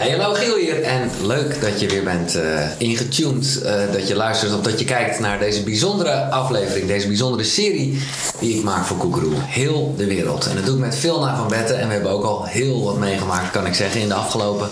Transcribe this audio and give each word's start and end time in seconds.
Hey, 0.00 0.10
hallo 0.10 0.34
Giel 0.34 0.56
hier 0.56 0.82
en 0.82 1.10
leuk 1.22 1.60
dat 1.60 1.80
je 1.80 1.88
weer 1.88 2.04
bent 2.04 2.36
uh, 2.36 2.60
ingetuned, 2.78 3.60
uh, 3.64 3.72
dat 3.92 4.08
je 4.08 4.14
luistert 4.14 4.54
of 4.54 4.60
dat 4.60 4.78
je 4.78 4.84
kijkt 4.84 5.20
naar 5.20 5.38
deze 5.38 5.62
bijzondere 5.62 6.30
aflevering, 6.30 6.86
deze 6.86 7.06
bijzondere 7.06 7.44
serie 7.44 8.02
die 8.40 8.56
ik 8.56 8.64
maak 8.64 8.84
voor 8.84 8.96
Koekeroe. 8.96 9.34
Heel 9.36 9.94
de 9.96 10.06
wereld. 10.06 10.46
En 10.46 10.56
dat 10.56 10.64
doe 10.64 10.74
ik 10.74 10.80
met 10.80 10.96
veel 10.96 11.20
naar 11.20 11.36
van 11.36 11.48
Betten 11.48 11.78
en 11.78 11.86
we 11.86 11.92
hebben 11.92 12.10
ook 12.10 12.24
al 12.24 12.44
heel 12.44 12.84
wat 12.84 12.98
meegemaakt, 12.98 13.50
kan 13.50 13.66
ik 13.66 13.74
zeggen, 13.74 14.00
in 14.00 14.08
de 14.08 14.14
afgelopen 14.14 14.70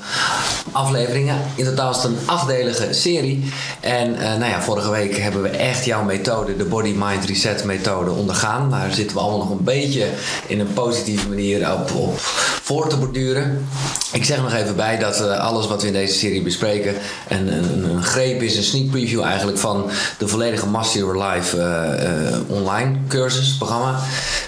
afleveringen. 0.73 1.37
In 1.55 1.65
totaal 1.65 1.91
is 1.91 1.97
het 1.97 2.05
een 2.05 2.19
afdelige 2.27 2.93
serie. 2.93 3.53
En 3.81 4.13
uh, 4.13 4.21
nou 4.21 4.45
ja, 4.45 4.63
vorige 4.63 4.91
week 4.91 5.17
hebben 5.17 5.43
we 5.43 5.49
echt 5.49 5.85
jouw 5.85 6.03
methode, 6.03 6.57
de 6.57 6.65
Body 6.65 6.95
Mind 6.97 7.25
Reset 7.25 7.65
methode, 7.65 8.11
ondergaan. 8.11 8.71
Daar 8.71 8.93
zitten 8.93 9.17
we 9.17 9.23
allemaal 9.23 9.39
nog 9.39 9.51
een 9.51 9.65
beetje 9.65 10.07
in 10.47 10.61
een 10.61 10.73
positieve 10.73 11.29
manier 11.29 11.73
op, 11.73 11.95
op 11.95 12.19
voor 12.63 12.89
te 12.89 12.97
borduren. 12.97 13.69
Ik 14.13 14.25
zeg 14.25 14.43
nog 14.43 14.53
even 14.53 14.77
bij 14.77 14.99
dat 14.99 15.14
uh, 15.21 15.39
alles 15.39 15.67
wat 15.67 15.81
we 15.81 15.87
in 15.87 15.93
deze 15.93 16.19
serie 16.19 16.43
bespreken 16.43 16.95
een, 17.29 17.53
een, 17.53 17.85
een, 17.85 18.03
greep 18.03 18.43
is, 18.43 18.57
een 18.57 18.63
sneak 18.63 18.91
preview 18.91 19.23
eigenlijk 19.23 19.59
van 19.59 19.91
de 20.19 20.29
volledige 20.29 20.67
Master 20.67 21.01
Your 21.01 21.25
Life 21.25 21.57
uh, 21.57 22.57
online 22.57 22.97
cursus 23.09 23.57
programma. 23.57 23.99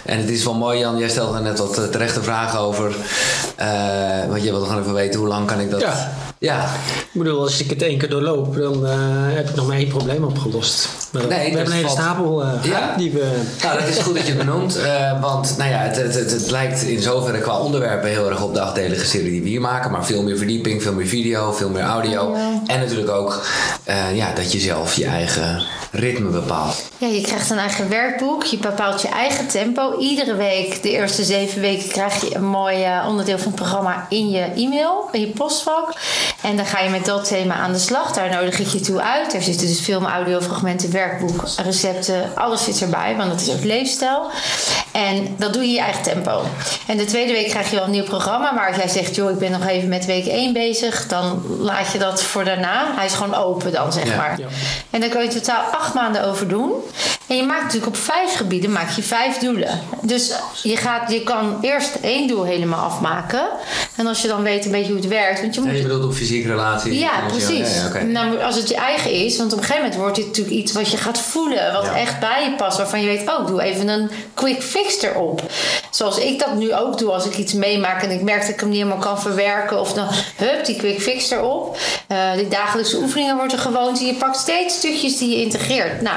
En 0.05 0.19
het 0.19 0.29
is 0.29 0.45
wel 0.45 0.55
mooi, 0.55 0.79
Jan, 0.79 0.98
jij 0.98 1.09
stelde 1.09 1.41
net 1.41 1.59
wat 1.59 1.93
terechte 1.93 2.23
vragen 2.23 2.59
over. 2.59 2.97
want 4.29 4.43
je 4.43 4.51
wilde 4.51 4.66
gewoon 4.66 4.83
even 4.83 4.95
weten 4.95 5.21
hoe 5.21 5.29
lang 5.29 5.47
kan 5.47 5.60
ik 5.60 5.71
dat. 5.71 5.80
Ja. 5.80 6.12
Ja. 6.38 6.65
Ik 7.12 7.23
bedoel, 7.23 7.41
als 7.41 7.60
ik 7.60 7.71
het 7.71 7.83
één 7.83 7.98
keer 7.98 8.09
doorloop, 8.09 8.57
dan 8.57 8.85
heb 8.85 9.48
ik 9.48 9.55
nog 9.55 9.66
maar 9.66 9.77
één 9.77 9.88
probleem 9.88 10.24
opgelost. 10.24 10.88
Nee, 11.19 11.51
we 11.51 11.56
hebben 11.56 11.66
een 11.66 11.73
hele 11.73 11.88
stapel 11.88 12.43
uh, 12.43 12.48
ja. 12.62 12.95
die 12.97 13.11
we... 13.11 13.43
Nou, 13.62 13.79
dat 13.79 13.88
is 13.88 13.98
goed 13.98 14.15
dat 14.15 14.27
je 14.27 14.33
het 14.33 14.45
benoemt. 14.45 14.77
Uh, 14.77 15.20
want 15.20 15.55
nou 15.59 15.70
ja, 15.70 15.79
het, 15.79 15.97
het, 15.97 16.15
het, 16.15 16.30
het, 16.30 16.51
lijkt 16.51 16.83
in 16.83 17.02
zoverre 17.02 17.38
qua 17.38 17.59
onderwerpen 17.59 18.11
heel 18.11 18.30
erg 18.30 18.43
op 18.43 18.55
de 18.55 18.61
achtdelige 18.61 19.07
serie 19.07 19.30
die 19.30 19.43
we 19.43 19.48
hier 19.48 19.60
maken. 19.60 19.91
Maar 19.91 20.05
veel 20.05 20.23
meer 20.23 20.37
verdieping, 20.37 20.83
veel 20.83 20.93
meer 20.93 21.07
video, 21.07 21.52
veel 21.52 21.71
meer 21.71 21.83
audio. 21.83 22.34
En 22.66 22.80
natuurlijk 22.80 23.10
ook 23.10 23.47
ja, 24.12 24.33
dat 24.34 24.52
je 24.52 24.59
zelf 24.59 24.95
je 24.95 25.07
eigen 25.07 25.63
ritme 25.91 26.30
bepaalt. 26.30 26.85
Ja, 26.99 27.07
je 27.07 27.21
krijgt 27.21 27.51
een 27.51 27.59
eigen 27.59 27.88
werkboek. 27.88 28.45
Je 28.45 28.59
bepaalt 28.59 29.02
je 29.02 29.09
eigen 29.09 29.46
tempo. 29.46 29.98
Iedere 29.98 30.35
week, 30.35 30.82
de 30.82 30.91
eerste 30.91 31.24
zeven 31.24 31.60
weken, 31.60 31.88
krijg 31.88 32.21
je 32.21 32.35
een 32.35 32.46
mooi 32.46 32.87
onderdeel 33.07 33.38
van 33.38 33.46
het 33.46 33.54
programma 33.54 34.07
in 34.09 34.30
je 34.30 34.41
e-mail, 34.41 35.09
in 35.13 35.21
je 35.21 35.26
postvak. 35.26 35.95
En 36.43 36.57
dan 36.57 36.66
ga 36.66 36.80
je 36.80 36.91
met 36.91 37.04
dat 37.04 37.29
thema 37.29 37.54
aan 37.54 37.73
de 37.73 37.79
slag. 37.79 38.13
Daar 38.13 38.30
nodig 38.30 38.59
ik 38.59 38.66
je 38.66 38.80
toe 38.80 39.01
uit. 39.01 39.35
Er 39.35 39.43
zitten 39.43 39.66
dus 39.66 39.80
film, 39.80 40.04
audio, 40.04 40.41
fragmenten, 40.41 40.91
werkboek, 41.09 41.45
recepten. 41.65 42.30
Alles 42.35 42.65
zit 42.65 42.80
erbij, 42.80 43.16
want 43.16 43.30
dat 43.30 43.40
is 43.40 43.51
ook 43.51 43.65
leefstijl. 43.65 44.30
En 44.93 45.35
dat 45.38 45.52
doe 45.52 45.63
je 45.63 45.68
in 45.68 45.74
je 45.74 45.80
eigen 45.80 46.02
tempo. 46.02 46.43
En 46.87 46.96
de 46.96 47.04
tweede 47.04 47.32
week 47.32 47.48
krijg 47.48 47.71
je 47.71 47.76
wel 47.76 47.85
een 47.85 47.90
nieuw 47.90 48.04
programma. 48.04 48.52
Maar 48.52 48.66
als 48.66 48.76
jij 48.76 48.88
zegt, 48.88 49.15
joh, 49.15 49.30
ik 49.30 49.38
ben 49.38 49.51
nog 49.51 49.66
even 49.66 49.88
met 49.88 50.04
week 50.04 50.26
1 50.26 50.52
bezig, 50.52 51.07
dan 51.07 51.43
laat 51.60 51.93
je 51.93 51.98
dat 51.98 52.23
voor 52.23 52.45
daarna. 52.45 52.95
Hij 52.96 53.07
is 53.07 53.15
gewoon 53.15 53.35
open 53.35 53.73
dan, 53.73 53.93
zeg 53.93 54.16
maar. 54.16 54.38
Ja. 54.38 54.46
En 54.90 55.01
dan 55.01 55.09
kun 55.09 55.23
je 55.23 55.29
totaal 55.29 55.63
acht 55.73 55.95
maanden 55.95 56.24
over 56.24 56.48
doen. 56.48 56.73
En 57.26 57.37
je 57.37 57.43
maakt 57.43 57.63
natuurlijk 57.63 57.87
op 57.87 57.96
vijf 57.96 58.37
gebieden 58.37 58.73
maak 58.73 58.91
je 58.91 59.02
vijf 59.02 59.38
doelen. 59.38 59.80
Dus 60.02 60.32
je, 60.63 60.76
gaat, 60.76 61.13
je 61.13 61.23
kan 61.23 61.59
eerst 61.60 61.95
één 61.95 62.29
doel 62.29 62.45
helemaal 62.45 62.85
afmaken. 62.85 63.48
En 63.96 64.06
als 64.06 64.22
je 64.22 64.28
dan 64.28 64.43
weet 64.43 64.65
een 64.65 64.70
beetje 64.70 64.93
hoe 64.93 65.00
het 65.00 65.09
werkt. 65.09 65.41
Want 65.41 65.54
je, 65.54 65.60
moet 65.60 65.70
ja, 65.70 65.76
je 65.76 65.82
bedoelt 65.82 66.04
op 66.04 66.15
fysieke 66.15 66.48
relatie? 66.48 66.98
Ja, 66.98 67.20
precies. 67.28 67.75
Ja, 67.94 68.03
nou, 68.03 68.43
als 68.43 68.56
het 68.56 68.69
je 68.69 68.76
eigen 68.76 69.10
is, 69.10 69.37
want 69.37 69.53
op 69.53 69.59
een 69.59 69.65
gegeven 69.65 69.82
moment 69.82 70.00
wordt 70.00 70.16
dit 70.16 70.26
natuurlijk 70.26 70.56
iets 70.56 70.72
wat 70.72 70.91
je 70.91 70.96
gaat 70.97 71.19
voelen. 71.19 71.72
Wat 71.72 71.89
echt 71.94 72.21
bij 72.21 72.44
je 72.44 72.56
past. 72.56 72.78
Waarvan 72.78 73.00
je 73.00 73.06
weet, 73.06 73.28
oh, 73.28 73.47
doe 73.47 73.62
even 73.62 73.89
een 73.89 74.11
quick 74.34 74.62
fix 74.62 75.03
erop. 75.03 75.43
Zoals 75.91 76.19
ik 76.19 76.38
dat 76.38 76.55
nu 76.55 76.75
ook 76.75 76.99
doe 76.99 77.11
als 77.11 77.27
ik 77.27 77.37
iets 77.37 77.53
meemaak 77.53 78.03
en 78.03 78.11
ik 78.11 78.22
merk 78.22 78.41
dat 78.41 78.50
ik 78.50 78.61
hem 78.61 78.69
niet 78.69 78.78
helemaal 78.78 78.99
kan 78.99 79.21
verwerken. 79.21 79.81
Of 79.81 79.93
dan, 79.93 80.09
hup, 80.37 80.65
die 80.65 80.77
quick 80.77 81.00
fix 81.00 81.31
erop. 81.31 81.78
Uh, 82.09 82.33
die 82.33 82.49
dagelijkse 82.49 82.97
oefeningen 82.97 83.37
worden 83.37 83.59
gewoond. 83.59 84.00
Je 84.00 84.15
pakt 84.15 84.37
steeds 84.37 84.75
stukjes 84.75 85.19
die 85.19 85.31
je 85.31 85.43
integreert. 85.43 86.00
Nou, 86.00 86.16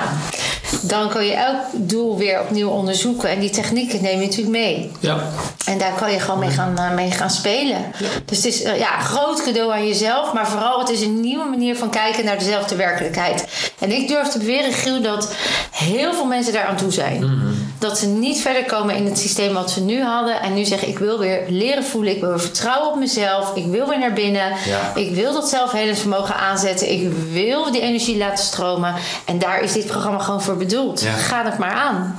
dan 0.82 1.10
kan 1.10 1.26
je 1.26 1.34
elk 1.34 1.58
doel 1.74 2.18
weer 2.18 2.42
opnieuw 2.42 2.70
onderzoeken. 2.70 3.30
En 3.30 3.40
die 3.40 3.50
technieken 3.50 4.02
neem 4.02 4.20
je 4.20 4.26
natuurlijk 4.26 4.58
mee. 4.58 4.92
Ja. 5.00 5.18
En 5.66 5.78
daar 5.78 5.94
kan 5.94 6.12
je 6.12 6.20
gewoon 6.20 6.40
mee 6.40 6.50
gaan, 6.50 6.76
uh, 6.78 6.94
mee 6.94 7.12
gaan 7.12 7.30
spelen. 7.30 7.78
Ja. 7.98 8.08
Dus 8.26 8.38
het 8.38 8.46
is 8.46 8.64
uh, 8.64 8.80
ja, 8.80 8.98
een 8.98 9.06
groot 9.06 9.44
cadeau 9.44 9.72
aan 9.72 9.88
jezelf. 9.88 10.34
Maar 10.34 10.48
vooral, 10.48 10.80
het 10.80 10.90
is 10.90 11.02
een 11.02 11.20
nieuwe 11.20 11.46
manier 11.46 11.76
van 11.76 11.90
kijken 11.90 12.26
naar 12.26 12.40
dezelfde 12.40 12.76
werkelijkheid. 12.76 13.72
En 13.80 13.92
ik 13.92 14.08
durf 14.08 14.28
te 14.28 14.38
beweren, 14.38 14.74
Giel, 14.74 15.02
dat 15.02 15.34
heel 15.72 16.14
veel 16.14 16.26
mensen 16.26 16.54
daar 16.54 16.66
aan 16.66 16.78
toe 16.78 16.92
zijn. 16.92 17.16
Mm 17.16 17.40
-hmm. 17.40 17.74
Dat 17.80 17.98
ze 17.98 18.08
niet 18.08 18.42
verder 18.42 18.66
komen 18.66 18.96
in 18.96 19.06
het 19.06 19.20
systeem 19.20 19.54
wat 19.54 19.72
ze 19.72 19.82
nu 19.82 20.04
hadden. 20.04 20.42
En 20.42 20.54
nu 20.54 20.66
zeggen, 20.66 20.88
ik 20.88 21.00
wil 21.00 21.20
weer 21.20 21.44
leren 21.48 21.84
voelen. 21.84 22.14
Ik 22.14 22.20
wil 22.20 22.30
weer 22.30 22.40
vertrouwen 22.40 22.92
op 22.92 22.98
mezelf. 23.00 23.56
Ik 23.56 23.66
wil 23.66 23.88
weer 23.88 24.00
naar 24.00 24.14
binnen. 24.14 24.54
Ja. 24.66 24.96
Ik 24.96 25.16
wil 25.16 25.34
dat 25.34 25.50
zelfhelingsvermogen 25.50 26.36
aanzetten. 26.36 26.92
Ik 26.92 27.12
wil 27.32 27.72
die 27.72 27.82
energie 27.82 28.18
laten 28.18 28.46
stromen. 28.46 28.96
En 29.26 29.40
daar 29.40 29.62
is 29.62 29.74
dit 29.74 29.86
programma 29.86 30.20
gewoon 30.20 30.42
voor 30.42 30.54
bedoeld. 30.54 30.69
Ja. 30.70 31.14
Ga 31.14 31.46
het 31.46 31.58
maar 31.58 31.72
aan. 31.72 32.16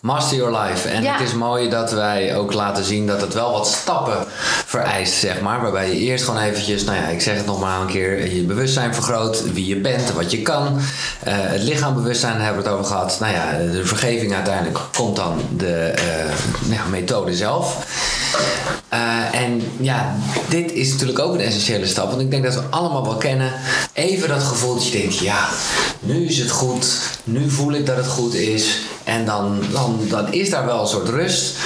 Master 0.00 0.36
your 0.36 0.58
life. 0.58 0.88
En 0.88 1.02
ja. 1.02 1.12
het 1.12 1.28
is 1.28 1.34
mooi 1.34 1.68
dat 1.68 1.92
wij 1.92 2.36
ook 2.36 2.52
laten 2.52 2.84
zien 2.84 3.06
dat 3.06 3.20
het 3.20 3.34
wel 3.34 3.52
wat 3.52 3.66
stappen 3.66 4.26
vereist, 4.66 5.14
zeg 5.14 5.40
maar. 5.40 5.62
Waarbij 5.62 5.88
je 5.88 5.98
eerst 5.98 6.24
gewoon 6.24 6.40
eventjes, 6.40 6.84
nou 6.84 6.96
ja, 6.96 7.06
ik 7.06 7.20
zeg 7.20 7.36
het 7.36 7.46
nog 7.46 7.60
maar 7.60 7.80
een 7.80 7.86
keer, 7.86 8.34
je 8.34 8.42
bewustzijn 8.42 8.94
vergroot, 8.94 9.52
wie 9.52 9.66
je 9.66 9.76
bent, 9.76 10.12
wat 10.12 10.30
je 10.30 10.42
kan. 10.42 10.66
Uh, 10.66 10.78
het 11.24 11.62
lichaambewustzijn 11.62 12.40
hebben 12.40 12.62
we 12.62 12.68
het 12.68 12.78
over 12.78 12.90
gehad. 12.92 13.16
Nou 13.20 13.32
ja, 13.32 13.72
de 13.72 13.86
vergeving 13.86 14.34
uiteindelijk 14.34 14.78
komt 14.96 15.16
dan 15.16 15.40
de 15.56 15.94
uh, 15.98 16.70
nou, 16.76 16.90
methode 16.90 17.34
zelf. 17.34 17.86
Uh, 18.94 19.40
en 19.40 19.62
ja, 19.80 20.14
dit 20.48 20.72
is 20.72 20.90
natuurlijk 20.90 21.18
ook 21.18 21.34
een 21.34 21.40
essentiële 21.40 21.86
stap. 21.86 22.08
Want 22.08 22.20
ik 22.20 22.30
denk 22.30 22.44
dat 22.44 22.54
we 22.54 22.62
allemaal 22.70 23.04
wel 23.04 23.16
kennen. 23.16 23.52
Even 23.92 24.28
dat 24.28 24.42
gevoel 24.42 24.74
dat 24.74 24.86
je 24.88 24.98
denkt, 24.98 25.18
ja, 25.18 25.48
nu 26.00 26.26
is 26.26 26.38
het 26.38 26.50
goed. 26.50 26.98
Nu 27.24 27.50
voel 27.50 27.72
ik 27.72 27.81
dat 27.86 27.96
het 27.96 28.06
goed 28.06 28.34
is. 28.34 28.80
En 29.04 29.24
dan, 29.24 29.60
dan, 29.72 30.00
dan 30.08 30.32
is 30.32 30.50
daar 30.50 30.66
wel 30.66 30.80
een 30.80 30.86
soort 30.86 31.08
rust. 31.08 31.56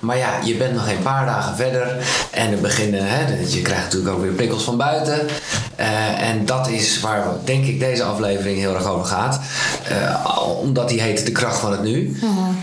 Maar 0.00 0.16
ja, 0.16 0.38
je 0.44 0.54
bent 0.54 0.74
nog 0.74 0.84
geen 0.84 1.02
paar 1.02 1.26
dagen 1.26 1.56
verder. 1.56 1.96
En 2.30 2.52
er 2.52 2.60
beginnen, 2.60 3.06
hè, 3.06 3.38
je 3.48 3.62
krijgt 3.62 3.84
natuurlijk 3.84 4.14
ook 4.14 4.22
weer 4.22 4.32
prikkels 4.32 4.62
van 4.62 4.76
buiten. 4.76 5.26
Uh, 5.80 6.28
en 6.28 6.46
dat 6.46 6.68
is 6.68 7.00
waar, 7.00 7.24
denk 7.44 7.64
ik, 7.64 7.78
deze 7.78 8.02
aflevering 8.02 8.58
heel 8.58 8.74
erg 8.74 8.86
over 8.86 9.06
gaat. 9.06 9.40
Uh, 9.90 10.58
omdat 10.60 10.88
die 10.88 11.00
heet 11.00 11.24
De 11.24 11.32
kracht 11.32 11.58
van 11.58 11.72
het 11.72 11.82
nu. 11.82 12.16
Mm-hmm. 12.20 12.56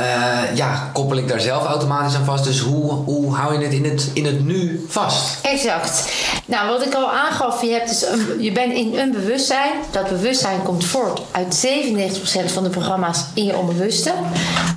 Uh, 0.00 0.56
ja, 0.56 0.90
koppel 0.92 1.16
ik 1.16 1.28
daar 1.28 1.40
zelf 1.40 1.64
automatisch 1.64 2.14
aan 2.14 2.24
vast. 2.24 2.44
Dus 2.44 2.60
hoe, 2.60 2.90
hoe 2.92 3.34
hou 3.34 3.58
je 3.58 3.64
het 3.64 3.72
in, 3.72 3.84
het 3.84 4.10
in 4.14 4.24
het 4.24 4.44
nu 4.44 4.84
vast? 4.88 5.44
Exact. 5.44 6.12
Nou, 6.46 6.68
wat 6.68 6.86
ik 6.86 6.94
al 6.94 7.10
aangaf, 7.10 7.62
je, 7.62 7.70
hebt 7.70 7.88
dus 7.88 8.06
je 8.38 8.52
bent 8.52 8.72
in 8.72 8.98
een 8.98 9.12
bewustzijn. 9.12 9.72
Dat 9.90 10.08
bewustzijn 10.08 10.62
komt 10.62 10.84
voort 10.84 11.20
uit 11.30 11.66
97% 11.66 12.52
van 12.52 12.62
de 12.62 12.68
programma's 12.68 13.24
in 13.34 13.44
je 13.44 13.56
onbewuste. 13.56 14.12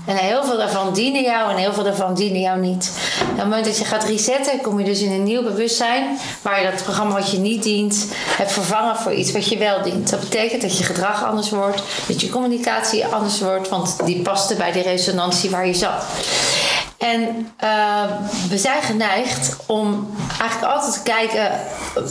En 0.08 0.16
heel 0.16 0.44
veel 0.44 0.58
daarvan 0.58 0.94
dienen 0.94 1.22
jou 1.22 1.52
en 1.52 1.58
heel 1.58 1.74
veel 1.74 1.84
daarvan 1.84 2.14
dienen 2.14 2.42
jou 2.42 2.60
niet. 2.60 2.92
Op 3.22 3.28
het 3.28 3.38
moment 3.38 3.66
dat 3.66 3.78
je 3.78 3.86
gaat 3.86 4.04
resetten, 4.04 4.62
kom 4.62 4.80
je 4.80 4.86
dus 4.86 5.02
in 5.02 5.12
een 5.12 5.24
nieuw 5.24 5.44
bewustzijn. 5.44 6.18
Waar 6.42 6.62
je 6.62 6.72
dat 6.72 6.84
programma 6.84 7.14
wat 7.14 7.32
je 7.32 7.38
niet 7.38 7.64
dient, 7.64 8.08
hebt 8.38 8.52
vervangen 8.52 8.96
voor 8.96 9.14
iets 9.14 9.32
wat 9.32 9.50
je 9.50 9.58
wel 9.58 9.82
dient. 9.82 10.10
Dat 10.10 10.20
betekent 10.20 10.62
dat 10.62 10.78
je 10.78 10.84
gedrag 10.84 11.26
anders 11.26 11.50
wordt, 11.50 11.82
dat 12.08 12.22
je 12.22 12.30
communicatie 12.30 13.06
anders 13.06 13.40
wordt, 13.40 13.70
want 13.70 13.96
die 14.06 14.22
paste 14.22 14.56
bij 14.56 14.72
die 14.72 14.84
resonantie 14.84 15.50
waar 15.50 15.68
je 15.68 15.74
zat. 15.74 16.06
En 16.98 17.52
uh, 17.64 18.04
we 18.50 18.58
zijn 18.58 18.82
geneigd 18.82 19.56
om 19.66 20.16
eigenlijk 20.40 20.74
altijd 20.74 20.94
te 20.94 21.04
kijken 21.04 21.52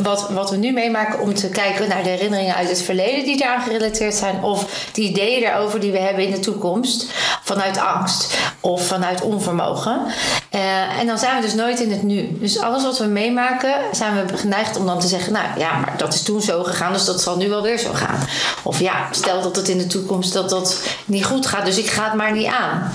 wat, 0.02 0.28
wat 0.30 0.50
we 0.50 0.56
nu 0.56 0.72
meemaken, 0.72 1.20
om 1.20 1.34
te 1.34 1.48
kijken 1.48 1.88
naar 1.88 2.02
de 2.02 2.08
herinneringen 2.08 2.54
uit 2.54 2.68
het 2.68 2.82
verleden 2.82 3.24
die 3.24 3.36
daaraan 3.36 3.62
gerelateerd 3.62 4.14
zijn, 4.14 4.42
of 4.42 4.88
die 4.92 5.08
ideeën 5.08 5.42
daarover 5.42 5.80
die 5.80 5.92
we 5.92 5.98
hebben 5.98 6.24
in 6.24 6.30
de 6.30 6.38
toekomst, 6.38 7.06
vanuit 7.42 7.78
angst 7.78 8.38
of 8.60 8.86
vanuit 8.86 9.20
onvermogen. 9.20 10.00
Uh, 10.54 10.98
en 10.98 11.06
dan 11.06 11.18
zijn 11.18 11.36
we 11.36 11.42
dus 11.42 11.54
nooit 11.54 11.80
in 11.80 11.90
het 11.90 12.02
nu. 12.02 12.38
Dus 12.40 12.60
alles 12.60 12.82
wat 12.82 12.98
we 12.98 13.04
meemaken, 13.04 13.74
zijn 13.92 14.26
we 14.26 14.36
geneigd 14.36 14.76
om 14.76 14.86
dan 14.86 15.00
te 15.00 15.06
zeggen: 15.06 15.32
Nou 15.32 15.46
ja, 15.58 15.76
maar 15.76 15.94
dat 15.96 16.14
is 16.14 16.22
toen 16.22 16.42
zo 16.42 16.62
gegaan, 16.62 16.92
dus 16.92 17.04
dat 17.04 17.22
zal 17.22 17.36
nu 17.36 17.48
wel 17.48 17.62
weer 17.62 17.78
zo 17.78 17.92
gaan. 17.92 18.18
Of 18.62 18.80
ja, 18.80 19.08
stel 19.10 19.42
dat 19.42 19.56
het 19.56 19.68
in 19.68 19.78
de 19.78 19.86
toekomst 19.86 20.32
dat 20.32 20.50
dat 20.50 20.80
niet 21.04 21.24
goed 21.24 21.46
gaat, 21.46 21.64
dus 21.64 21.78
ik 21.78 21.90
ga 21.90 22.04
het 22.04 22.14
maar 22.14 22.32
niet 22.32 22.46
aan. 22.46 22.92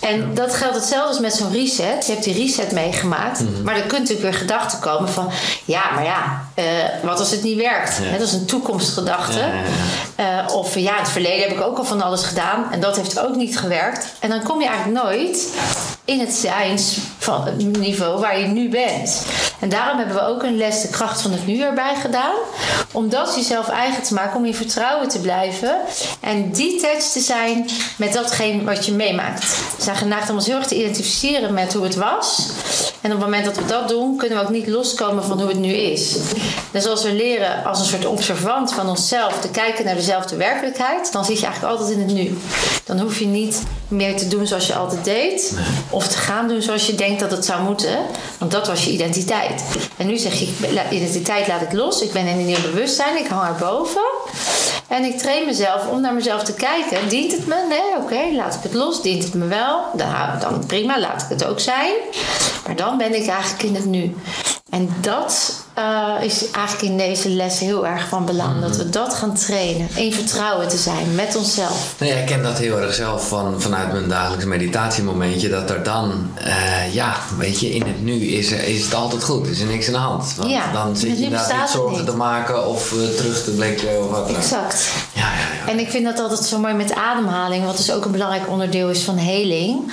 En 0.00 0.34
dat 0.34 0.54
geldt 0.54 0.74
hetzelfde 0.74 1.08
als 1.08 1.18
met 1.20 1.34
zo'n 1.34 1.52
reset. 1.52 2.06
Je 2.06 2.12
hebt 2.12 2.24
die 2.24 2.34
reset 2.34 2.72
meegemaakt. 2.72 3.40
Mm-hmm. 3.40 3.62
Maar 3.62 3.74
er 3.74 3.80
kunt 3.80 4.00
natuurlijk 4.00 4.30
weer 4.30 4.34
gedachten 4.34 4.78
komen 4.78 5.08
van... 5.08 5.30
Ja, 5.64 5.90
maar 5.94 6.04
ja, 6.04 6.48
uh, 6.54 6.64
wat 7.02 7.18
als 7.18 7.30
het 7.30 7.42
niet 7.42 7.58
werkt? 7.58 8.00
Ja. 8.02 8.18
dat 8.18 8.26
is 8.26 8.32
een 8.32 8.44
toekomstgedachte. 8.44 9.38
Ja, 10.16 10.44
uh, 10.46 10.54
of 10.54 10.74
ja, 10.74 10.92
in 10.92 11.02
het 11.02 11.10
verleden 11.10 11.48
heb 11.48 11.58
ik 11.58 11.64
ook 11.64 11.78
al 11.78 11.84
van 11.84 12.02
alles 12.02 12.22
gedaan. 12.22 12.72
En 12.72 12.80
dat 12.80 12.96
heeft 12.96 13.18
ook 13.18 13.36
niet 13.36 13.58
gewerkt. 13.58 14.06
En 14.18 14.28
dan 14.28 14.42
kom 14.42 14.60
je 14.60 14.68
eigenlijk 14.68 15.04
nooit 15.04 15.48
in 16.04 16.20
het 16.20 16.32
zijnsniveau 16.32 18.20
waar 18.20 18.38
je 18.38 18.46
nu 18.46 18.68
bent. 18.68 19.26
En 19.60 19.68
daarom 19.68 19.98
hebben 19.98 20.16
we 20.16 20.22
ook 20.22 20.42
een 20.42 20.56
les 20.56 20.80
de 20.82 20.88
kracht 20.88 21.20
van 21.22 21.32
het 21.32 21.46
nu 21.46 21.60
erbij 21.60 21.94
gedaan. 21.94 22.34
Om 22.92 23.08
dat 23.08 23.34
jezelf 23.36 23.68
eigen 23.68 24.02
te 24.02 24.14
maken. 24.14 24.36
Om 24.36 24.44
in 24.44 24.54
vertrouwen 24.54 25.08
te 25.08 25.20
blijven. 25.20 25.76
En 26.20 26.52
detached 26.52 27.12
te 27.12 27.20
zijn 27.20 27.68
met 27.96 28.12
datgene 28.12 28.64
wat 28.64 28.86
je 28.86 28.92
meemaakt. 28.92 29.40
We 29.76 29.82
zijn 29.82 29.96
geneigd 29.96 30.30
om 30.30 30.34
ons 30.34 30.46
heel 30.46 30.56
erg 30.56 30.66
te 30.66 30.78
identificeren 30.78 31.54
met 31.54 31.72
hoe 31.72 31.84
het 31.84 31.94
was. 31.94 32.48
En 33.00 33.12
op 33.12 33.16
het 33.16 33.26
moment 33.26 33.44
dat 33.44 33.56
we 33.56 33.66
dat 33.66 33.88
doen, 33.88 34.16
kunnen 34.16 34.38
we 34.38 34.44
ook 34.44 34.50
niet 34.50 34.66
loskomen 34.66 35.24
van 35.24 35.38
hoe 35.40 35.48
het 35.48 35.58
nu 35.58 35.72
is. 35.72 36.16
Dus 36.70 36.86
als 36.86 37.02
we 37.02 37.12
leren 37.12 37.64
als 37.64 37.78
een 37.78 37.86
soort 37.86 38.06
observant 38.06 38.72
van 38.72 38.88
onszelf 38.88 39.40
te 39.40 39.50
kijken 39.50 39.84
naar 39.84 39.94
dezelfde 39.94 40.36
werkelijkheid, 40.36 41.12
dan 41.12 41.24
zit 41.24 41.38
je 41.40 41.46
eigenlijk 41.46 41.74
altijd 41.74 41.98
in 41.98 42.04
het 42.04 42.14
nu. 42.14 42.38
Dan 42.84 42.98
hoef 42.98 43.18
je 43.18 43.26
niet 43.26 43.62
meer 43.90 44.16
te 44.16 44.28
doen 44.28 44.46
zoals 44.46 44.66
je 44.66 44.74
altijd 44.74 45.04
deed, 45.04 45.58
of 45.90 46.08
te 46.08 46.16
gaan 46.16 46.48
doen 46.48 46.62
zoals 46.62 46.86
je 46.86 46.94
denkt 46.94 47.20
dat 47.20 47.30
het 47.30 47.44
zou 47.44 47.62
moeten, 47.62 47.98
want 48.38 48.50
dat 48.50 48.66
was 48.66 48.84
je 48.84 48.90
identiteit. 48.90 49.62
En 49.96 50.06
nu 50.06 50.16
zeg 50.16 50.34
je, 50.34 50.48
identiteit 50.90 51.46
laat 51.46 51.62
ik 51.62 51.72
los, 51.72 52.02
ik 52.02 52.12
ben 52.12 52.26
in 52.26 52.38
een 52.38 52.46
nieuw 52.46 52.62
bewustzijn, 52.62 53.16
ik 53.16 53.26
hang 53.26 53.48
erboven. 53.48 54.02
En 54.90 55.04
ik 55.04 55.18
train 55.18 55.46
mezelf 55.46 55.86
om 55.86 56.00
naar 56.00 56.14
mezelf 56.14 56.42
te 56.42 56.54
kijken. 56.54 57.08
Dient 57.08 57.32
het 57.32 57.46
me? 57.46 57.66
Nee, 57.68 58.02
oké, 58.02 58.36
laat 58.36 58.54
ik 58.54 58.62
het 58.62 58.74
los. 58.74 59.02
Dient 59.02 59.24
het 59.24 59.34
me 59.34 59.46
wel? 59.46 59.84
Dan, 59.94 60.08
dan 60.40 60.66
prima, 60.66 61.00
laat 61.00 61.22
ik 61.22 61.28
het 61.28 61.44
ook 61.44 61.60
zijn. 61.60 61.94
Maar 62.66 62.76
dan 62.76 62.98
ben 62.98 63.14
ik 63.14 63.26
eigenlijk 63.26 63.62
in 63.62 63.74
het 63.74 63.84
nu. 63.84 64.14
En 64.70 64.88
dat 65.00 65.64
uh, 65.78 66.24
is 66.24 66.50
eigenlijk 66.50 66.92
in 66.92 66.96
deze 66.96 67.28
les 67.28 67.58
heel 67.58 67.86
erg 67.86 68.08
van 68.08 68.26
belang. 68.26 68.60
Dat 68.60 68.76
we 68.76 68.88
dat 68.88 69.14
gaan 69.14 69.34
trainen. 69.34 69.88
In 69.94 70.12
vertrouwen 70.12 70.68
te 70.68 70.76
zijn 70.76 71.14
met 71.14 71.36
onszelf. 71.36 71.94
Nee, 71.98 72.12
ik 72.12 72.26
ken 72.26 72.42
dat 72.42 72.58
heel 72.58 72.80
erg 72.80 72.94
zelf 72.94 73.28
van, 73.28 73.60
vanuit 73.60 73.92
mijn 73.92 74.08
dagelijks 74.08 74.44
meditatiemomentje. 74.44 75.48
Dat 75.48 75.70
er 75.70 75.82
dan, 75.82 76.30
uh, 76.46 76.94
ja, 76.94 77.16
weet 77.38 77.60
je, 77.60 77.74
in 77.74 77.82
het 77.82 78.02
nu 78.02 78.26
is, 78.26 78.50
is 78.50 78.84
het 78.84 78.94
altijd 78.94 79.24
goed. 79.24 79.46
Is 79.46 79.60
er 79.60 79.66
niks 79.66 79.86
aan 79.86 79.92
de 79.92 79.98
hand. 79.98 80.34
Want 80.36 80.50
ja, 80.50 80.72
dan 80.72 80.96
zit 80.96 81.18
je 81.18 81.30
daar 81.30 81.56
niet 81.60 81.70
zorgen 81.70 82.04
te 82.04 82.16
maken 82.16 82.66
of 82.66 82.92
uh, 82.92 83.08
terug 83.08 83.44
te 83.44 83.50
blikken 83.50 84.04
of 84.04 84.10
wat 84.10 84.26
dan 84.26 84.36
Exact. 84.36 84.88
Ja. 85.12 85.28
En 85.70 85.78
ik 85.78 85.90
vind 85.90 86.04
dat 86.04 86.18
altijd 86.18 86.40
zo 86.40 86.58
mooi 86.58 86.74
met 86.74 86.94
ademhaling. 86.94 87.64
Wat 87.64 87.76
dus 87.76 87.92
ook 87.92 88.04
een 88.04 88.12
belangrijk 88.12 88.48
onderdeel 88.48 88.90
is 88.90 89.02
van 89.02 89.16
heling 89.16 89.92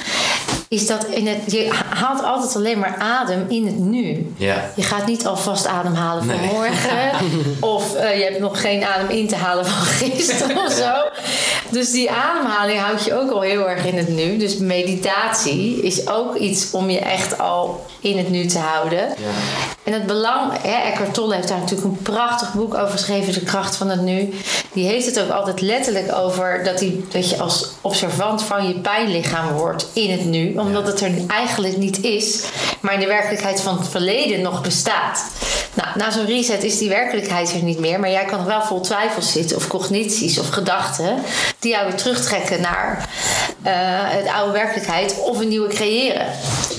is 0.69 0.88
dat 0.88 1.06
in 1.06 1.27
het, 1.27 1.51
je 1.51 1.69
haalt 1.89 2.24
altijd 2.24 2.56
alleen 2.56 2.79
maar 2.79 2.95
adem 3.00 3.45
in 3.50 3.65
het 3.65 3.77
nu. 3.77 4.33
Ja. 4.38 4.71
Je 4.75 4.83
gaat 4.83 5.06
niet 5.06 5.25
alvast 5.25 5.68
ademhalen 5.68 6.24
van 6.24 6.39
morgen. 6.39 7.12
of 7.75 7.95
uh, 7.95 8.18
je 8.18 8.24
hebt 8.24 8.39
nog 8.39 8.62
geen 8.62 8.83
adem 8.83 9.09
in 9.09 9.27
te 9.27 9.35
halen 9.35 9.65
van 9.65 9.85
gisteren 9.85 10.57
of 10.65 10.71
zo. 10.71 10.94
Dus 11.69 11.91
die 11.91 12.12
ademhaling 12.12 12.79
houdt 12.79 13.03
je 13.03 13.19
ook 13.19 13.31
al 13.31 13.41
heel 13.41 13.69
erg 13.69 13.85
in 13.85 13.97
het 13.97 14.07
nu. 14.07 14.38
Dus 14.38 14.57
meditatie 14.57 15.81
is 15.81 16.07
ook 16.07 16.35
iets 16.35 16.71
om 16.71 16.89
je 16.89 17.00
echt 17.00 17.39
al 17.39 17.85
in 18.00 18.18
het 18.18 18.29
nu 18.29 18.45
te 18.45 18.59
houden. 18.59 19.00
Ja. 19.00 19.13
En 19.83 19.94
het 19.94 20.06
belang, 20.06 20.51
hè, 20.62 20.89
Eckhart 20.89 21.13
Tolle 21.13 21.35
heeft 21.35 21.47
daar 21.47 21.59
natuurlijk 21.59 21.88
een 21.88 22.01
prachtig 22.01 22.53
boek 22.53 22.74
over 22.74 22.89
geschreven, 22.89 23.33
De 23.33 23.44
kracht 23.44 23.75
van 23.75 23.89
het 23.89 24.01
nu. 24.01 24.33
Die 24.74 24.85
heeft 24.85 25.06
het 25.06 25.19
ook 25.19 25.29
altijd 25.29 25.62
letterlijk 25.67 26.13
over 26.15 26.63
dat, 26.63 26.79
die, 26.79 27.05
dat 27.11 27.29
je 27.29 27.37
als 27.37 27.71
observant 27.81 28.43
van 28.43 28.67
je 28.67 28.73
pijnlichaam 28.73 29.51
wordt 29.51 29.87
in 29.93 30.11
het 30.11 30.25
nu 30.25 30.55
omdat 30.55 30.87
het 30.87 31.01
er 31.01 31.11
eigenlijk 31.27 31.77
niet 31.77 32.03
is, 32.03 32.43
maar 32.79 32.93
in 32.93 32.99
de 32.99 33.07
werkelijkheid 33.07 33.61
van 33.61 33.77
het 33.77 33.87
verleden 33.87 34.41
nog 34.41 34.61
bestaat. 34.61 35.25
Nou, 35.73 35.89
na 35.95 36.11
zo'n 36.11 36.25
reset 36.25 36.63
is 36.63 36.77
die 36.77 36.89
werkelijkheid 36.89 37.53
er 37.53 37.63
niet 37.63 37.79
meer, 37.79 37.99
maar 37.99 38.11
jij 38.11 38.25
kan 38.25 38.37
nog 38.37 38.47
wel 38.47 38.61
vol 38.61 38.81
twijfels 38.81 39.31
zitten, 39.31 39.57
of 39.57 39.67
cognities 39.67 40.39
of 40.39 40.49
gedachten, 40.49 41.17
die 41.59 41.71
jou 41.71 41.85
weer 41.87 41.95
terugtrekken 41.95 42.61
naar 42.61 43.09
uh, 43.65 43.71
het 44.17 44.27
oude 44.27 44.51
werkelijkheid 44.51 45.19
of 45.19 45.39
een 45.39 45.47
nieuwe 45.47 45.67
creëren, 45.67 46.27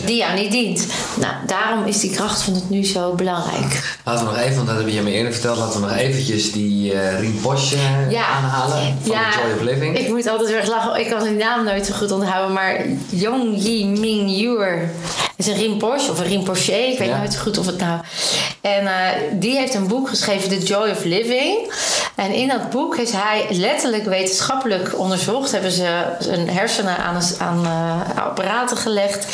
die 0.04 0.16
jou 0.16 0.34
niet 0.38 0.50
dient. 0.50 0.86
Nou, 1.20 1.32
daarom 1.46 1.84
is 1.84 2.00
die 2.00 2.10
kracht 2.10 2.42
van 2.42 2.54
het 2.54 2.70
nu 2.70 2.84
zo 2.84 3.12
belangrijk. 3.14 3.96
Laten 4.04 4.26
we 4.26 4.30
nog 4.30 4.40
even, 4.40 4.56
want 4.56 4.68
dat 4.68 4.76
heb 4.76 4.88
je 4.88 5.02
me 5.02 5.10
eerder 5.10 5.32
verteld, 5.32 5.58
laten 5.58 5.80
we 5.80 5.86
nog 5.86 5.96
eventjes 5.96 6.52
die 6.52 6.92
uh, 6.92 7.20
Rinpoche 7.20 7.76
ja. 8.08 8.26
aanhalen 8.26 8.96
van 9.02 9.10
ja, 9.10 9.30
Joy 9.30 9.54
of 9.56 9.60
Living. 9.62 9.98
Ik 9.98 10.08
moet 10.08 10.28
altijd 10.28 10.48
weer 10.48 10.66
lachen, 10.68 11.00
ik 11.00 11.08
kan 11.08 11.20
zijn 11.20 11.36
naam 11.36 11.64
nooit 11.64 11.86
zo 11.86 11.94
goed 11.94 12.12
onthouden, 12.12 12.52
maar 12.52 12.84
Yong 13.08 13.62
Yi 13.62 13.86
Ming 13.86 14.30
Yuer 14.30 14.90
is 15.38 15.46
een 15.46 15.54
Rinpoche 15.54 16.10
of 16.10 16.18
een 16.18 16.26
Rinpoche, 16.26 16.92
ik 16.92 16.98
weet 16.98 17.20
niet 17.22 17.38
goed 17.38 17.58
of 17.58 17.66
het 17.66 17.78
nou. 17.78 18.00
En 18.60 18.84
uh, 18.84 18.92
die 19.32 19.56
heeft 19.56 19.74
een 19.74 19.88
boek 19.88 20.08
geschreven, 20.08 20.48
The 20.48 20.58
Joy 20.58 20.90
of 20.90 21.04
Living. 21.04 21.72
En 22.14 22.32
in 22.32 22.48
dat 22.48 22.70
boek 22.70 22.96
is 22.96 23.12
hij 23.12 23.46
letterlijk 23.50 24.04
wetenschappelijk 24.04 24.98
onderzocht. 24.98 25.52
Hebben 25.52 25.70
ze 25.70 26.02
zijn 26.18 26.50
hersenen 26.50 26.96
aan, 26.96 27.22
aan 27.38 27.64
uh, 27.64 28.24
apparaten 28.24 28.76
gelegd. 28.76 29.26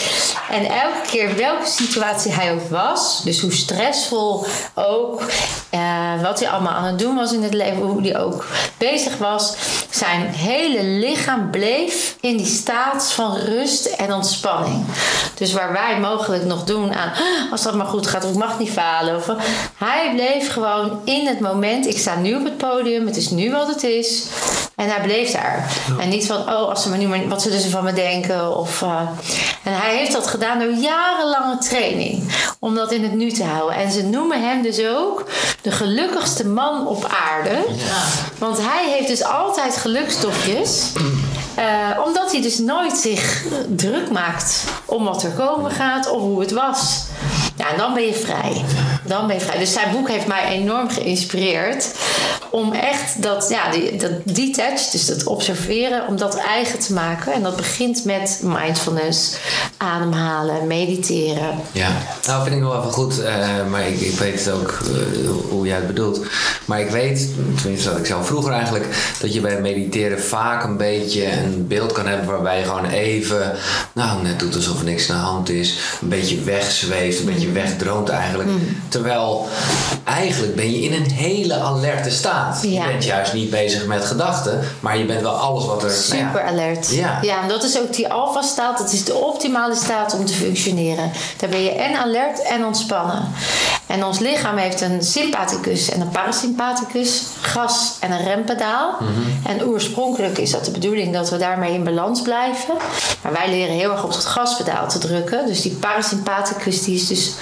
En 0.50 0.64
elke 0.64 1.08
keer 1.10 1.36
welke 1.36 1.66
situatie 1.66 2.32
hij 2.32 2.52
ook 2.52 2.68
was, 2.70 3.22
dus 3.24 3.40
hoe 3.40 3.52
stressvol 3.52 4.46
ook, 4.74 5.22
uh, 5.74 6.22
wat 6.22 6.40
hij 6.40 6.48
allemaal 6.48 6.72
aan 6.72 6.84
het 6.84 6.98
doen 6.98 7.14
was 7.14 7.32
in 7.32 7.42
het 7.42 7.54
leven, 7.54 7.82
hoe 7.82 8.02
hij 8.02 8.18
ook 8.18 8.46
bezig 8.78 9.16
was, 9.16 9.54
zijn 9.90 10.20
hele 10.26 10.82
lichaam 10.82 11.50
bleef 11.50 12.16
in 12.20 12.36
die 12.36 12.46
staat 12.46 13.12
van 13.12 13.36
rust 13.36 13.86
en 13.86 14.12
ontspanning. 14.12 14.84
Dus 15.34 15.52
waar 15.52 15.72
wij 15.72 15.93
mogelijk 16.00 16.44
nog 16.44 16.64
doen 16.64 16.94
aan, 16.94 17.12
als 17.50 17.62
dat 17.62 17.74
maar 17.74 17.86
goed 17.86 18.06
gaat, 18.06 18.24
of 18.24 18.30
ik 18.30 18.36
mag 18.36 18.58
niet 18.58 18.70
falen. 18.70 19.16
Of, 19.16 19.30
hij 19.76 20.12
bleef 20.14 20.52
gewoon 20.52 21.00
in 21.04 21.26
het 21.26 21.40
moment. 21.40 21.86
Ik 21.86 21.98
sta 21.98 22.16
nu 22.16 22.34
op 22.34 22.44
het 22.44 22.56
podium, 22.56 23.06
het 23.06 23.16
is 23.16 23.30
nu 23.30 23.50
wat 23.50 23.68
het 23.68 23.82
is. 23.82 24.26
En 24.74 24.88
hij 24.88 25.00
bleef 25.00 25.30
daar. 25.30 25.72
En 25.98 26.08
niet 26.08 26.26
van, 26.26 26.36
oh, 26.36 26.68
als 26.68 26.82
ze 26.82 26.88
maar 26.88 26.98
nu 26.98 27.06
maar, 27.06 27.28
wat 27.28 27.42
zullen 27.42 27.60
ze 27.60 27.70
van 27.70 27.84
me 27.84 27.92
denken? 27.92 28.56
Of, 28.56 28.82
uh, 28.82 29.00
en 29.62 29.72
hij 29.76 29.96
heeft 29.96 30.12
dat 30.12 30.26
gedaan 30.26 30.58
door 30.58 30.72
jarenlange 30.72 31.58
training. 31.58 32.32
Om 32.58 32.74
dat 32.74 32.92
in 32.92 33.02
het 33.02 33.14
nu 33.14 33.32
te 33.32 33.44
houden. 33.44 33.76
En 33.76 33.90
ze 33.90 34.02
noemen 34.02 34.42
hem 34.42 34.62
dus 34.62 34.86
ook 34.86 35.24
de 35.62 35.70
gelukkigste 35.70 36.46
man 36.46 36.86
op 36.86 37.04
aarde. 37.30 37.50
Ja. 37.50 38.02
Want 38.38 38.58
hij 38.60 38.90
heeft 38.90 39.08
dus 39.08 39.24
altijd 39.24 39.76
gelukstofjes. 39.76 40.92
Uh, 41.58 42.04
omdat 42.04 42.32
hij 42.32 42.42
dus 42.42 42.58
nooit 42.58 42.96
zich 42.96 43.46
druk 43.68 44.10
maakt 44.10 44.64
om 44.84 45.04
wat 45.04 45.22
er 45.22 45.30
komen 45.30 45.70
gaat 45.70 46.10
of 46.10 46.20
hoe 46.20 46.40
het 46.40 46.52
was. 46.52 47.04
Ja, 47.56 47.76
dan 47.76 47.94
ben 47.94 48.06
je 48.06 48.14
vrij. 48.14 48.64
Dan 49.04 49.26
ben 49.26 49.36
je 49.36 49.42
vrij. 49.42 49.58
Dus 49.58 49.72
zijn 49.72 49.90
boek 49.92 50.08
heeft 50.08 50.26
mij 50.26 50.48
enorm 50.48 50.90
geïnspireerd 50.90 51.92
om 52.54 52.72
echt 52.72 53.22
dat, 53.22 53.46
ja, 53.48 53.70
die, 53.70 53.96
dat 53.96 54.10
detach, 54.24 54.90
dus 54.90 55.06
dat 55.06 55.24
observeren, 55.24 56.06
om 56.06 56.16
dat 56.16 56.36
eigen 56.36 56.78
te 56.78 56.92
maken. 56.92 57.32
En 57.32 57.42
dat 57.42 57.56
begint 57.56 58.04
met 58.04 58.40
mindfulness, 58.42 59.36
ademhalen, 59.76 60.66
mediteren. 60.66 61.60
Ja, 61.72 61.90
nou 62.26 62.42
vind 62.42 62.56
ik 62.56 62.62
wel 62.62 62.78
even 62.78 62.92
goed, 62.92 63.18
uh, 63.20 63.66
maar 63.70 63.88
ik, 63.88 64.00
ik 64.00 64.18
weet 64.18 64.50
ook 64.50 64.78
uh, 64.82 65.30
hoe 65.50 65.66
jij 65.66 65.76
het 65.76 65.86
bedoelt. 65.86 66.26
Maar 66.64 66.80
ik 66.80 66.90
weet, 66.90 67.28
tenminste 67.60 67.88
dat 67.88 67.98
ik 67.98 68.06
zelf 68.06 68.26
vroeger 68.26 68.52
eigenlijk, 68.52 69.14
dat 69.20 69.34
je 69.34 69.40
bij 69.40 69.60
mediteren 69.60 70.20
vaak 70.20 70.64
een 70.64 70.76
beetje 70.76 71.32
een 71.32 71.66
beeld 71.66 71.92
kan 71.92 72.06
hebben 72.06 72.26
waarbij 72.26 72.58
je 72.58 72.64
gewoon 72.64 72.88
even, 72.88 73.52
nou 73.92 74.22
net 74.22 74.38
doet 74.38 74.54
alsof 74.54 74.78
er 74.78 74.84
niks 74.84 75.10
aan 75.10 75.20
de 75.20 75.26
hand 75.26 75.48
is, 75.48 75.78
een 76.02 76.08
beetje 76.08 76.42
wegzweeft, 76.42 77.18
een 77.18 77.26
beetje 77.26 77.43
wegdroomt 77.52 78.08
eigenlijk. 78.08 78.48
Mm. 78.48 78.76
Terwijl 78.88 79.48
eigenlijk 80.04 80.54
ben 80.54 80.70
je 80.70 80.82
in 80.82 80.92
een 80.92 81.10
hele 81.10 81.54
alerte 81.54 82.10
staat. 82.10 82.62
Je 82.62 82.82
bent 82.86 83.04
juist 83.04 83.32
niet 83.32 83.50
bezig 83.50 83.86
met 83.86 84.04
gedachten, 84.04 84.60
maar 84.80 84.98
je 84.98 85.04
bent 85.04 85.20
wel 85.20 85.36
alles 85.36 85.66
wat 85.66 85.82
er. 85.82 85.90
Super 85.90 86.24
nou 86.24 86.38
ja. 86.38 86.44
alert. 86.44 86.90
Ja. 86.90 87.18
ja, 87.22 87.42
en 87.42 87.48
dat 87.48 87.64
is 87.64 87.78
ook 87.78 87.94
die 87.94 88.08
alfa-staat. 88.08 88.78
Dat 88.78 88.92
is 88.92 89.04
de 89.04 89.14
optimale 89.14 89.74
staat 89.74 90.14
om 90.14 90.24
te 90.24 90.32
functioneren. 90.32 91.10
Daar 91.36 91.50
ben 91.50 91.62
je 91.62 91.70
en 91.70 91.96
alert 91.96 92.42
en 92.42 92.64
ontspannen. 92.64 93.22
En 93.86 94.04
ons 94.04 94.18
lichaam 94.18 94.56
heeft 94.56 94.80
een 94.80 95.02
sympathicus 95.02 95.90
en 95.90 96.00
een 96.00 96.08
parasympathicus, 96.08 97.22
gas 97.40 97.96
en 98.00 98.12
een 98.12 98.24
rempedaal. 98.24 98.96
Mhm. 99.00 99.46
En 99.46 99.66
oorspronkelijk 99.66 100.38
is 100.38 100.50
dat 100.50 100.64
de 100.64 100.70
bedoeling 100.70 101.12
dat 101.12 101.30
we 101.30 101.36
daarmee 101.36 101.74
in 101.74 101.84
balans 101.84 102.22
blijven. 102.22 102.74
Maar 103.22 103.32
wij 103.32 103.48
leren 103.48 103.74
heel 103.74 103.90
erg 103.90 104.04
op 104.04 104.12
het 104.12 104.24
gaspedaal 104.24 104.88
te 104.88 104.98
drukken. 104.98 105.46
Dus 105.46 105.62
die 105.62 105.72
parasympathicus 105.72 106.82
die 106.82 106.94
is 106.94 107.06
dus 107.06 107.32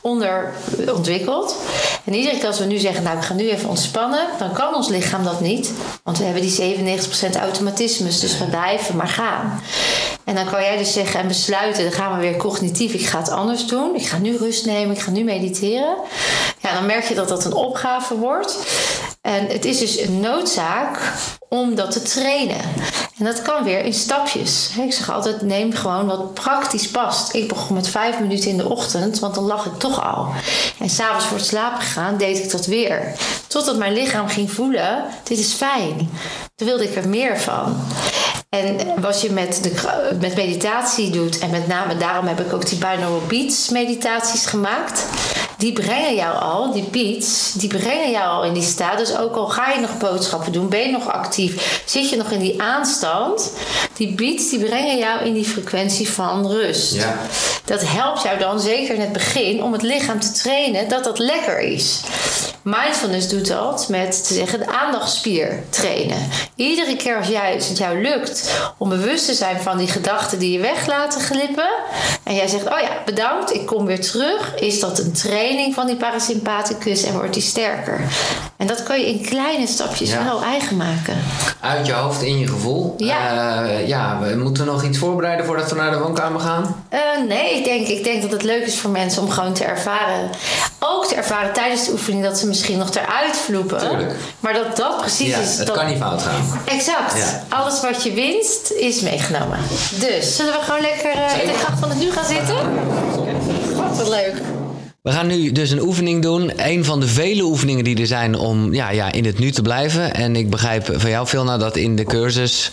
onderontwikkeld. 0.00 1.56
En 2.04 2.14
iedere 2.14 2.38
keer 2.38 2.46
als 2.46 2.58
we 2.58 2.64
nu 2.64 2.78
zeggen, 2.78 3.02
nou 3.02 3.16
ik 3.16 3.24
ga 3.24 3.34
nu 3.34 3.50
even 3.50 3.68
ontspannen, 3.68 4.26
dan 4.38 4.52
kan 4.52 4.74
ons 4.74 4.88
lichaam 4.88 5.24
dat 5.24 5.40
niet. 5.40 5.70
Want 6.02 6.18
we 6.18 6.24
hebben 6.24 6.42
die 6.42 6.76
97% 7.32 7.40
automatismes, 7.40 8.20
dus 8.20 8.38
we 8.38 8.44
blijven 8.44 8.96
maar 8.96 9.08
gaan. 9.08 9.60
En 10.24 10.34
dan 10.34 10.50
kan 10.50 10.62
jij 10.62 10.76
dus 10.76 10.92
zeggen 10.92 11.20
en 11.20 11.28
besluiten, 11.28 11.82
dan 11.82 11.92
gaan 11.92 12.14
we 12.14 12.20
weer 12.20 12.36
cognitief, 12.36 12.92
ik 12.92 13.06
ga 13.06 13.18
het 13.18 13.30
anders 13.30 13.66
doen. 13.66 13.94
Ik 13.94 14.06
ga 14.06 14.18
nu 14.18 14.36
rust 14.36 14.66
nemen, 14.66 14.96
ik 14.96 15.02
ga 15.02 15.10
nu 15.10 15.24
mediteren. 15.24 15.96
Ja, 16.58 16.74
dan 16.74 16.86
merk 16.86 17.04
je 17.04 17.14
dat 17.14 17.28
dat 17.28 17.44
een 17.44 17.54
opgave 17.54 18.16
wordt. 18.16 18.58
En 19.20 19.46
het 19.46 19.64
is 19.64 19.78
dus 19.78 20.00
een 20.00 20.20
noodzaak 20.20 21.12
om 21.48 21.74
dat 21.74 21.90
te 21.90 22.02
trainen. 22.02 22.60
En 23.18 23.24
dat 23.24 23.42
kan 23.42 23.64
weer 23.64 23.84
in 23.84 23.94
stapjes. 23.94 24.70
Ik 24.78 24.92
zeg 24.92 25.10
altijd: 25.10 25.42
neem 25.42 25.72
gewoon 25.72 26.06
wat 26.06 26.34
praktisch 26.34 26.90
past. 26.90 27.34
Ik 27.34 27.48
begon 27.48 27.74
met 27.74 27.88
vijf 27.88 28.20
minuten 28.20 28.50
in 28.50 28.56
de 28.56 28.68
ochtend, 28.68 29.18
want 29.18 29.34
dan 29.34 29.44
lag 29.44 29.66
ik 29.66 29.78
toch 29.78 30.14
al. 30.14 30.28
En 30.78 30.90
s'avonds 30.90 31.24
voor 31.24 31.36
het 31.36 31.46
slapen 31.46 31.82
gaan 31.82 32.16
deed 32.16 32.38
ik 32.38 32.50
dat 32.50 32.66
weer. 32.66 33.12
Totdat 33.46 33.76
mijn 33.76 33.92
lichaam 33.92 34.28
ging 34.28 34.52
voelen: 34.52 35.04
dit 35.22 35.38
is 35.38 35.52
fijn. 35.52 36.10
Toen 36.54 36.66
wilde 36.66 36.84
ik 36.84 36.96
er 36.96 37.08
meer 37.08 37.40
van. 37.40 37.76
En 38.52 39.00
wat 39.00 39.20
je 39.20 39.30
met, 39.30 39.62
de, 39.62 39.72
met 40.20 40.36
meditatie 40.36 41.10
doet, 41.10 41.38
en 41.38 41.50
met 41.50 41.66
name 41.66 41.96
daarom 41.96 42.26
heb 42.26 42.40
ik 42.40 42.52
ook 42.52 42.68
die 42.68 42.78
binaural 42.78 43.22
beats 43.28 43.68
meditaties 43.68 44.46
gemaakt 44.46 45.04
die 45.62 45.72
brengen 45.72 46.14
jou 46.14 46.38
al, 46.38 46.72
die 46.72 46.84
beats, 46.90 47.52
die 47.52 47.68
brengen 47.68 48.10
jou 48.10 48.28
al 48.28 48.44
in 48.44 48.52
die 48.52 48.62
staat. 48.62 48.98
Dus 48.98 49.16
ook 49.16 49.34
al 49.34 49.46
ga 49.46 49.70
je 49.70 49.80
nog 49.80 49.98
boodschappen 49.98 50.52
doen, 50.52 50.68
ben 50.68 50.80
je 50.80 50.90
nog 50.90 51.12
actief, 51.12 51.82
zit 51.84 52.10
je 52.10 52.16
nog 52.16 52.30
in 52.30 52.40
die 52.40 52.62
aanstand, 52.62 53.52
die 53.96 54.14
beats 54.14 54.50
die 54.50 54.64
brengen 54.64 54.98
jou 54.98 55.24
in 55.24 55.34
die 55.34 55.44
frequentie 55.44 56.10
van 56.10 56.46
rust. 56.46 56.94
Ja. 56.94 57.18
Dat 57.64 57.82
helpt 57.86 58.22
jou 58.22 58.38
dan 58.38 58.60
zeker 58.60 58.94
in 58.94 59.00
het 59.00 59.12
begin 59.12 59.62
om 59.62 59.72
het 59.72 59.82
lichaam 59.82 60.20
te 60.20 60.32
trainen 60.32 60.88
dat 60.88 61.04
dat 61.04 61.18
lekker 61.18 61.58
is. 61.58 62.00
Mindfulness 62.62 63.28
doet 63.28 63.46
dat 63.46 63.88
met 63.88 64.26
te 64.26 64.34
zeggen 64.34 64.58
de 64.58 64.66
aandachtspier 64.66 65.62
trainen. 65.70 66.28
Iedere 66.54 66.96
keer 66.96 67.16
als, 67.16 67.28
jij, 67.28 67.54
als 67.54 67.68
het 67.68 67.78
jou 67.78 68.02
lukt 68.02 68.50
om 68.78 68.88
bewust 68.88 69.26
te 69.26 69.34
zijn 69.34 69.60
van 69.60 69.78
die 69.78 69.88
gedachten 69.88 70.38
die 70.38 70.52
je 70.52 70.58
weg 70.58 70.86
laten 70.86 71.20
glippen. 71.20 71.68
En 72.22 72.34
jij 72.34 72.48
zegt, 72.48 72.64
oh 72.64 72.80
ja, 72.80 72.90
bedankt, 73.04 73.54
ik 73.54 73.66
kom 73.66 73.86
weer 73.86 74.00
terug. 74.00 74.54
Is 74.54 74.80
dat 74.80 74.98
een 74.98 75.12
training 75.12 75.74
van 75.74 75.86
die 75.86 75.96
parasympathicus 75.96 77.02
en 77.02 77.12
wordt 77.12 77.34
die 77.34 77.42
sterker. 77.42 78.00
En 78.56 78.66
dat 78.66 78.82
kan 78.82 79.00
je 79.00 79.06
in 79.06 79.24
kleine 79.24 79.66
stapjes 79.66 80.10
ja. 80.10 80.24
wel 80.24 80.42
eigen 80.42 80.76
maken. 80.76 81.16
Uit 81.60 81.86
je 81.86 81.92
hoofd, 81.92 82.22
in 82.22 82.38
je 82.38 82.48
gevoel. 82.48 82.94
Ja. 82.96 83.62
Uh, 83.62 83.88
ja, 83.88 84.18
we 84.20 84.36
moeten 84.36 84.66
nog 84.66 84.84
iets 84.84 84.98
voorbereiden 84.98 85.46
voordat 85.46 85.70
we 85.70 85.76
naar 85.76 85.90
de 85.90 85.98
woonkamer 85.98 86.40
gaan? 86.40 86.84
Uh, 86.92 87.00
nee, 87.28 87.58
ik 87.58 87.64
denk, 87.64 87.86
ik 87.86 88.04
denk 88.04 88.22
dat 88.22 88.30
het 88.30 88.42
leuk 88.42 88.66
is 88.66 88.78
voor 88.78 88.90
mensen 88.90 89.22
om 89.22 89.30
gewoon 89.30 89.52
te 89.52 89.64
ervaren. 89.64 90.30
Ook 90.78 91.06
te 91.06 91.14
ervaren 91.14 91.52
tijdens 91.52 91.84
de 91.84 91.92
oefening 91.92 92.22
dat 92.22 92.38
ze 92.38 92.46
misschien 92.52 92.78
nog 92.78 92.94
eruit 92.94 93.36
vloepen. 93.36 93.78
Tuurlijk. 93.78 94.14
Maar 94.40 94.52
dat 94.52 94.76
dat 94.76 94.98
precies 94.98 95.28
ja, 95.28 95.38
is. 95.38 95.58
Het 95.58 95.70
kan 95.70 95.86
niet 95.86 95.98
fout 95.98 96.22
gaan. 96.22 96.60
Exact. 96.64 97.14
Alles 97.48 97.80
wat 97.80 98.02
je 98.02 98.12
winst 98.12 98.70
is 98.70 99.00
meegenomen. 99.00 99.58
Dus 99.90 100.36
zullen 100.36 100.52
we 100.52 100.58
gewoon 100.64 100.80
lekker 100.80 101.14
uh, 101.14 101.42
in 101.42 101.46
de 101.46 101.58
kracht 101.58 101.78
van 101.78 101.88
het 101.88 101.98
nu 101.98 102.12
gaan 102.12 102.24
zitten? 102.24 102.56
Wat 103.96 104.08
leuk. 104.08 104.42
We 105.02 105.12
gaan 105.12 105.26
nu 105.26 105.52
dus 105.52 105.70
een 105.70 105.80
oefening 105.80 106.22
doen. 106.22 106.52
Een 106.56 106.84
van 106.84 107.00
de 107.00 107.06
vele 107.06 107.42
oefeningen 107.42 107.84
die 107.84 108.00
er 108.00 108.06
zijn 108.06 108.34
om 108.34 108.74
ja, 108.74 108.90
ja, 108.90 109.12
in 109.12 109.24
het 109.24 109.38
nu 109.38 109.50
te 109.50 109.62
blijven. 109.62 110.14
En 110.14 110.36
ik 110.36 110.50
begrijp 110.50 110.92
van 110.96 111.10
jou, 111.10 111.26
veel 111.26 111.44
dat 111.44 111.76
in 111.76 111.96
de 111.96 112.04
cursus... 112.04 112.70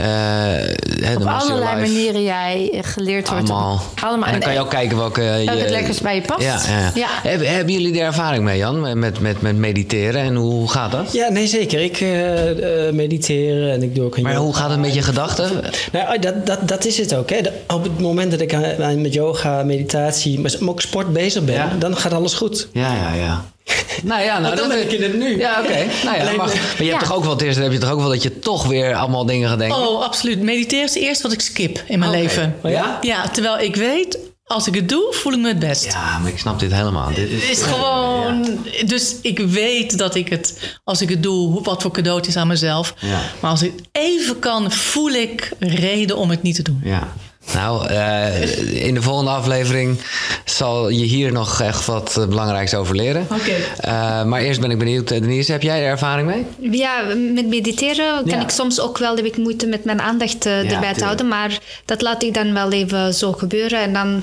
Uh, 0.00 1.16
Op 1.16 1.26
allerlei 1.26 1.80
manieren 1.80 2.22
jij 2.22 2.78
geleerd 2.82 3.28
wordt. 3.28 3.50
Allemaal. 3.50 3.82
allemaal. 4.02 4.26
En 4.26 4.32
dan 4.32 4.40
kan 4.40 4.52
je 4.52 4.60
ook 4.60 4.70
kijken 4.70 4.96
welke... 4.96 5.20
Welke 5.20 5.50
het 5.50 5.70
lekkerst 5.70 6.02
bij 6.02 6.14
je 6.14 6.20
past. 6.20 6.42
Ja, 6.42 6.60
ja. 6.68 6.90
ja. 6.94 7.08
Hebben, 7.22 7.54
hebben 7.54 7.72
jullie 7.72 8.00
er 8.00 8.06
ervaring 8.06 8.44
mee, 8.44 8.58
Jan? 8.58 8.98
Met, 8.98 9.20
met, 9.20 9.40
met 9.40 9.56
mediteren 9.56 10.22
en 10.22 10.34
hoe 10.34 10.70
gaat 10.70 10.90
dat? 10.90 11.12
Ja, 11.12 11.28
nee, 11.28 11.46
zeker. 11.46 11.80
Ik 11.80 12.00
uh, 12.00 12.92
mediteer 12.92 13.70
en 13.70 13.82
ik 13.82 13.94
doe 13.94 14.04
ook... 14.04 14.20
Maar 14.20 14.34
hoe 14.34 14.54
gaat 14.54 14.70
het 14.70 14.80
met 14.80 14.94
je 14.94 15.02
gedachten? 15.02 15.50
Nou, 15.92 16.18
dat, 16.18 16.46
dat, 16.46 16.68
dat 16.68 16.84
is 16.84 16.98
het 16.98 17.14
ook. 17.14 17.30
Hè. 17.30 17.38
Op 17.66 17.82
het 17.82 18.00
moment 18.00 18.30
dat 18.30 18.40
ik 18.40 18.54
aan, 18.54 19.00
met 19.00 19.12
yoga, 19.12 19.62
meditatie, 19.62 20.40
maar 20.40 20.54
ook 20.66 20.80
sport 20.80 21.12
bezig 21.12 21.44
ben 21.44 21.61
dan 21.78 21.96
gaat 21.96 22.12
alles 22.12 22.34
goed. 22.34 22.68
Ja, 22.72 22.94
ja, 22.94 23.14
ja. 23.14 23.44
Nou 24.02 24.22
ja, 24.22 24.38
nou, 24.38 24.56
dan 24.56 24.68
ben 24.68 24.82
ik 24.82 24.92
in 24.92 25.02
het 25.02 25.18
nu. 25.18 25.38
Ja, 25.38 25.60
oké. 25.60 25.86
Nou 26.04 26.16
ja, 26.16 26.32
maar, 26.36 26.50
je 26.78 26.84
hebt 26.84 27.00
toch 27.00 27.14
ook 27.14 27.24
wel, 27.24 27.40
eerst 27.40 27.58
heb 27.58 27.72
je 27.72 27.78
toch 27.78 27.90
ook 27.90 28.00
wel 28.00 28.08
dat 28.08 28.22
je 28.22 28.38
toch 28.38 28.66
weer 28.66 28.94
allemaal 28.94 29.26
dingen 29.26 29.48
gaat 29.48 29.58
denken? 29.58 29.78
Oh, 29.78 30.02
absoluut. 30.02 30.40
Mediteren 30.40 30.84
is 30.84 30.94
het 30.94 31.02
eerste 31.02 31.22
wat 31.22 31.32
ik 31.32 31.40
skip 31.40 31.82
in 31.86 31.98
mijn 31.98 32.10
leven. 32.10 32.56
Oh, 32.62 32.70
ja? 32.70 32.98
Ja, 33.00 33.28
terwijl 33.28 33.58
ik 33.58 33.76
weet, 33.76 34.18
als 34.44 34.66
ik 34.66 34.74
het 34.74 34.88
doe, 34.88 35.14
voel 35.14 35.32
ik 35.32 35.38
me 35.38 35.48
het 35.48 35.58
best. 35.58 35.84
Ja, 35.84 36.18
maar 36.18 36.30
ik 36.30 36.38
snap 36.38 36.58
dit 36.58 36.72
helemaal. 36.72 37.14
Dit 37.14 37.30
is, 37.30 37.48
is 37.48 37.62
gewoon. 37.62 38.58
Dus 38.86 39.16
ik 39.22 39.38
weet 39.38 39.98
dat 39.98 40.14
ik 40.14 40.28
het, 40.28 40.78
als 40.84 41.00
ik 41.00 41.08
het 41.08 41.22
doe, 41.22 41.62
wat 41.62 41.82
voor 41.82 41.90
cadeau 41.90 42.18
het 42.18 42.26
is 42.26 42.36
aan 42.36 42.46
mezelf. 42.46 42.94
Ja. 42.98 43.20
Maar 43.40 43.50
als 43.50 43.62
ik 43.62 43.72
even 43.92 44.38
kan, 44.38 44.72
voel 44.72 45.10
ik 45.10 45.52
reden 45.58 46.16
om 46.16 46.30
het 46.30 46.42
niet 46.42 46.54
te 46.54 46.62
doen. 46.62 46.80
Ja. 46.84 47.12
Nou, 47.54 47.90
uh, 47.90 48.84
in 48.86 48.94
de 48.94 49.02
volgende 49.02 49.30
aflevering 49.30 49.98
zal 50.44 50.88
je 50.88 51.04
hier 51.04 51.32
nog 51.32 51.60
echt 51.60 51.86
wat 51.86 52.16
eh, 52.16 52.26
belangrijks 52.26 52.74
over 52.74 52.96
leren. 52.96 53.26
Oké. 53.30 53.54
Uh, 53.86 54.24
maar 54.24 54.40
eerst 54.40 54.60
ben 54.60 54.70
ik 54.70 54.78
benieuwd, 54.78 55.08
Denise, 55.08 55.52
heb 55.52 55.62
jij 55.62 55.82
er 55.82 55.90
ervaring 55.90 56.28
mee? 56.28 56.70
Ja, 56.70 57.02
met 57.34 57.46
mediteren 57.46 58.24
kan 58.26 58.40
ik 58.40 58.50
soms 58.50 58.80
ook 58.80 58.98
wel 58.98 59.16
heb 59.16 59.24
ik 59.24 59.36
moeite 59.36 59.66
met 59.66 59.84
mijn 59.84 60.00
aandacht 60.00 60.46
uh, 60.46 60.72
erbij 60.72 60.94
te 60.94 61.04
houden. 61.04 61.28
Maar 61.28 61.58
dat 61.84 62.02
laat 62.02 62.22
ik 62.22 62.34
dan 62.34 62.52
wel 62.52 62.72
even 62.72 63.14
zo 63.14 63.32
gebeuren. 63.32 63.80
En 63.80 63.92
dan 63.92 64.22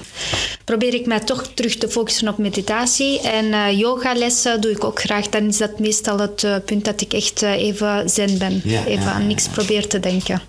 probeer 0.63 0.93
ik 0.93 1.05
mij 1.05 1.19
toch 1.19 1.47
terug 1.53 1.75
te 1.75 1.89
focussen 1.89 2.27
op 2.27 2.37
meditatie. 2.37 3.21
En 3.21 3.77
yogalessen 3.77 4.61
doe 4.61 4.71
ik 4.71 4.83
ook 4.83 4.99
graag. 4.99 5.29
Dan 5.29 5.47
is 5.47 5.57
dat 5.57 5.79
meestal 5.79 6.19
het 6.19 6.47
punt 6.65 6.85
dat 6.85 7.01
ik 7.01 7.13
echt 7.13 7.41
even 7.41 8.09
zen 8.09 8.37
ben. 8.37 8.61
even 8.87 9.11
aan 9.11 9.27
niks 9.27 9.47
probeer 9.47 9.87
te 9.87 9.99
denken. 9.99 10.41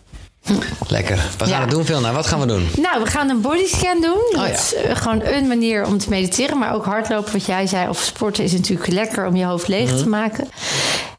Lekker. 0.89 1.29
We 1.39 1.45
gaan 1.45 1.61
het 1.61 1.71
doen, 1.71 1.85
veel 1.85 2.01
naar. 2.01 2.13
Wat 2.13 2.27
gaan 2.27 2.41
we 2.41 2.47
doen? 2.47 2.69
Nou, 2.77 3.03
we 3.03 3.11
gaan 3.11 3.29
een 3.29 3.41
bodyscan 3.41 4.01
doen. 4.01 4.25
Oh, 4.33 4.41
dat 4.41 4.51
is 4.51 4.75
eh, 4.75 4.97
gewoon 4.97 5.23
een 5.25 5.47
manier 5.47 5.87
om 5.87 5.99
te 5.99 6.09
mediteren. 6.09 6.59
Maar 6.59 6.75
ook 6.75 6.85
hardlopen, 6.85 7.33
wat 7.33 7.47
jij 7.47 7.67
zei, 7.67 7.89
of 7.89 8.01
sporten 8.01 8.45
is 8.45 8.53
natuurlijk 8.53 8.89
lekker 8.89 9.27
om 9.27 9.37
je 9.37 9.45
hoofd 9.45 9.69
leeg 9.69 9.89
te 9.89 9.95
mhm. 9.95 10.09
maken. 10.09 10.49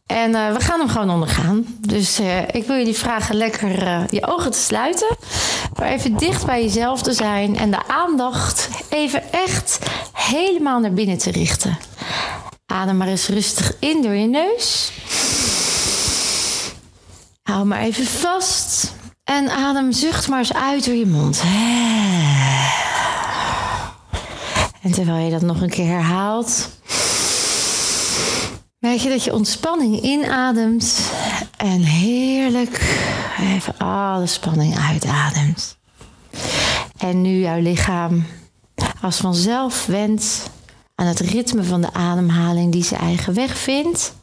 En 0.06 0.32
uh, 0.32 0.54
we 0.54 0.60
gaan 0.60 0.80
hem 0.80 0.90
gewoon 0.90 1.10
ondergaan. 1.10 1.66
Dus 1.80 2.20
uh, 2.20 2.40
ik 2.42 2.68
wil 2.68 2.76
jullie 2.78 2.98
vragen 2.98 3.36
lekker 3.36 3.84
uh, 3.84 4.04
je 4.10 4.28
ogen 4.28 4.52
te 4.52 4.58
sluiten. 4.58 5.18
Maar 5.80 5.88
even 5.88 6.18
dicht 6.18 6.46
bij 6.46 6.64
jezelf 6.64 7.02
te 7.02 7.14
zijn. 7.14 7.58
En 7.58 7.72
de 7.72 7.88
aandacht 7.88 8.70
even 8.90 9.32
echt 9.32 9.80
helemaal 10.14 10.80
naar 10.80 10.94
binnen 10.94 11.18
te 11.18 11.32
richten. 11.32 11.78
Adem 12.66 12.98
maar 12.98 13.08
eens 13.08 13.28
rustig 13.28 13.74
in 13.80 14.02
door 14.02 14.14
je 14.14 14.28
neus. 14.28 14.92
Hou 17.44 17.66
maar 17.66 17.82
even 17.82 18.06
vast. 18.06 18.94
En 19.32 19.50
adem, 19.50 19.92
zucht 19.92 20.28
maar 20.28 20.40
eens 20.40 20.54
uit 20.54 20.86
door 20.86 20.96
je 20.96 21.06
mond. 21.06 21.44
En 24.82 24.92
terwijl 24.92 25.26
je 25.26 25.32
dat 25.32 25.42
nog 25.42 25.62
een 25.62 25.70
keer 25.70 25.86
herhaalt, 25.86 26.70
merk 28.80 29.00
je 29.00 29.10
dat 29.10 29.24
je 29.24 29.34
ontspanning 29.34 30.02
inademt 30.02 31.12
en 31.58 31.82
heerlijk 31.82 33.00
even 33.40 33.78
alle 33.78 34.28
spanning 34.28 34.78
uitademt. 34.78 35.78
En 36.98 37.22
nu 37.22 37.40
jouw 37.40 37.60
lichaam 37.60 38.26
als 39.02 39.18
vanzelf 39.18 39.86
wendt 39.86 40.50
aan 40.96 41.08
het 41.08 41.20
ritme 41.20 41.64
van 41.64 41.82
de 41.82 41.94
ademhaling 41.94 42.72
die 42.72 42.84
zijn 42.84 43.02
eigen 43.02 43.34
weg 43.34 43.58
vindt, 43.58 44.14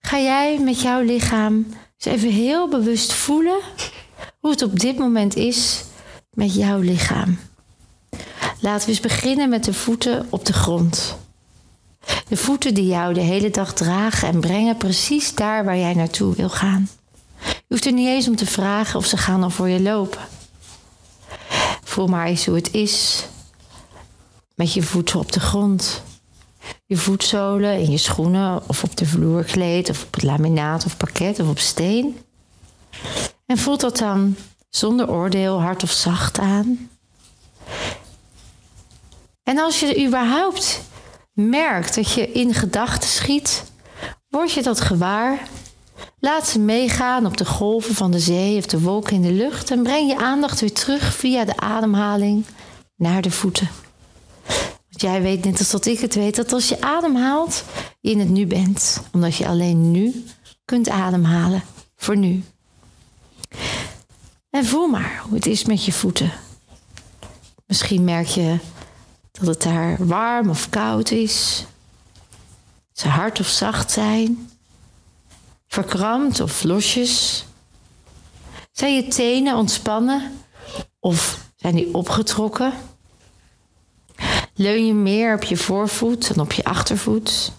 ga 0.00 0.18
jij 0.18 0.58
met 0.58 0.80
jouw 0.80 1.00
lichaam 1.00 1.66
eens 1.96 2.14
even 2.14 2.30
heel 2.30 2.68
bewust 2.68 3.12
voelen 3.12 3.60
hoe 4.44 4.52
het 4.52 4.62
op 4.62 4.78
dit 4.78 4.98
moment 4.98 5.36
is 5.36 5.84
met 6.30 6.54
jouw 6.54 6.78
lichaam. 6.78 7.38
Laten 8.60 8.86
we 8.86 8.92
eens 8.92 9.00
beginnen 9.00 9.48
met 9.48 9.64
de 9.64 9.74
voeten 9.74 10.26
op 10.30 10.44
de 10.44 10.52
grond. 10.52 11.16
De 12.28 12.36
voeten 12.36 12.74
die 12.74 12.86
jou 12.86 13.14
de 13.14 13.20
hele 13.20 13.50
dag 13.50 13.72
dragen 13.72 14.28
en 14.28 14.40
brengen 14.40 14.76
precies 14.76 15.34
daar 15.34 15.64
waar 15.64 15.78
jij 15.78 15.94
naartoe 15.94 16.34
wil 16.34 16.48
gaan. 16.48 16.88
Je 17.44 17.64
hoeft 17.68 17.86
er 17.86 17.92
niet 17.92 18.06
eens 18.06 18.28
om 18.28 18.36
te 18.36 18.46
vragen 18.46 18.98
of 18.98 19.06
ze 19.06 19.16
gaan 19.16 19.42
al 19.42 19.50
voor 19.50 19.68
je 19.68 19.80
lopen. 19.80 20.20
Voel 21.84 22.06
maar 22.06 22.26
eens 22.26 22.46
hoe 22.46 22.54
het 22.54 22.72
is 22.72 23.26
met 24.54 24.72
je 24.72 24.82
voeten 24.82 25.18
op 25.18 25.32
de 25.32 25.40
grond. 25.40 26.02
Je 26.86 26.96
voetzolen 26.96 27.78
in 27.78 27.90
je 27.90 27.98
schoenen 27.98 28.68
of 28.68 28.82
op 28.82 28.96
de 28.96 29.06
vloerkleed 29.06 29.90
of 29.90 30.04
op 30.04 30.14
het 30.14 30.22
laminaat 30.22 30.84
of 30.84 30.96
parket 30.96 31.40
of 31.40 31.48
op 31.48 31.58
steen. 31.58 32.18
En 33.46 33.58
voelt 33.58 33.80
dat 33.80 33.98
dan 33.98 34.36
zonder 34.70 35.10
oordeel 35.10 35.60
hard 35.60 35.82
of 35.82 35.90
zacht 35.90 36.38
aan. 36.38 36.90
En 39.42 39.58
als 39.58 39.80
je 39.80 40.06
überhaupt 40.06 40.80
merkt 41.32 41.94
dat 41.94 42.12
je 42.12 42.32
in 42.32 42.54
gedachten 42.54 43.08
schiet, 43.08 43.64
word 44.28 44.52
je 44.52 44.62
dat 44.62 44.80
gewaar. 44.80 45.48
Laat 46.18 46.46
ze 46.46 46.58
meegaan 46.58 47.26
op 47.26 47.36
de 47.36 47.44
golven 47.44 47.94
van 47.94 48.10
de 48.10 48.18
zee 48.18 48.58
of 48.58 48.66
de 48.66 48.80
wolken 48.80 49.14
in 49.14 49.22
de 49.22 49.32
lucht 49.32 49.70
en 49.70 49.82
breng 49.82 50.08
je 50.08 50.18
aandacht 50.18 50.60
weer 50.60 50.72
terug 50.72 51.14
via 51.14 51.44
de 51.44 51.56
ademhaling 51.56 52.44
naar 52.96 53.22
de 53.22 53.30
voeten. 53.30 53.68
Want 54.88 55.00
jij 55.00 55.22
weet 55.22 55.44
net 55.44 55.58
als 55.58 55.70
dat 55.70 55.86
ik 55.86 55.98
het 55.98 56.14
weet 56.14 56.36
dat 56.36 56.52
als 56.52 56.68
je 56.68 56.80
ademhaalt, 56.80 57.64
je 58.00 58.10
in 58.10 58.18
het 58.18 58.28
nu 58.28 58.46
bent, 58.46 59.02
omdat 59.12 59.36
je 59.36 59.46
alleen 59.46 59.90
nu 59.90 60.24
kunt 60.64 60.88
ademhalen 60.88 61.62
voor 61.96 62.16
nu. 62.16 62.42
En 64.54 64.64
voel 64.64 64.86
maar 64.86 65.20
hoe 65.22 65.34
het 65.34 65.46
is 65.46 65.64
met 65.64 65.84
je 65.84 65.92
voeten. 65.92 66.32
Misschien 67.66 68.04
merk 68.04 68.26
je 68.26 68.58
dat 69.30 69.46
het 69.46 69.62
daar 69.62 70.06
warm 70.06 70.48
of 70.48 70.68
koud 70.68 71.10
is. 71.10 71.64
Ze 72.92 73.08
hard 73.08 73.40
of 73.40 73.46
zacht 73.46 73.90
zijn. 73.90 74.50
Verkrampt 75.66 76.40
of 76.40 76.62
losjes. 76.62 77.44
Zijn 78.72 78.94
je 78.94 79.08
tenen 79.08 79.56
ontspannen 79.56 80.32
of 81.00 81.48
zijn 81.56 81.74
die 81.74 81.94
opgetrokken? 81.94 82.72
Leun 84.54 84.86
je 84.86 84.94
meer 84.94 85.34
op 85.34 85.42
je 85.42 85.56
voorvoet 85.56 86.34
dan 86.34 86.44
op 86.44 86.52
je 86.52 86.64
achtervoet? 86.64 87.52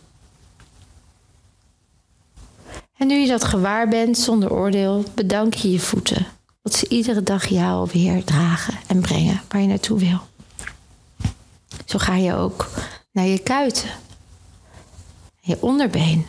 En 2.98 3.08
nu 3.08 3.16
je 3.16 3.28
dat 3.28 3.44
gewaar 3.44 3.88
bent 3.88 4.18
zonder 4.18 4.52
oordeel, 4.52 5.04
bedank 5.16 5.54
je 5.54 5.72
je 5.72 5.80
voeten 5.80 6.35
dat 6.65 6.75
ze 6.75 6.88
iedere 6.88 7.24
dag 7.24 7.45
jou 7.45 7.89
weer 7.93 8.24
dragen 8.24 8.74
en 8.88 9.01
brengen 9.01 9.41
waar 9.48 9.62
je 9.62 9.67
naartoe 9.67 10.00
wil. 10.00 10.19
Zo 11.86 12.00
ga 12.00 12.15
je 12.15 12.34
ook 12.34 12.69
naar 13.12 13.25
je 13.25 13.39
kuiten, 13.39 13.89
je 15.39 15.57
onderbeen. 15.62 16.27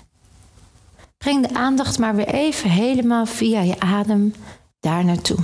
Breng 1.18 1.48
de 1.48 1.54
aandacht 1.54 1.98
maar 1.98 2.14
weer 2.16 2.28
even 2.28 2.70
helemaal 2.70 3.26
via 3.26 3.60
je 3.60 3.80
adem 3.80 4.34
daar 4.80 5.04
naartoe. 5.04 5.38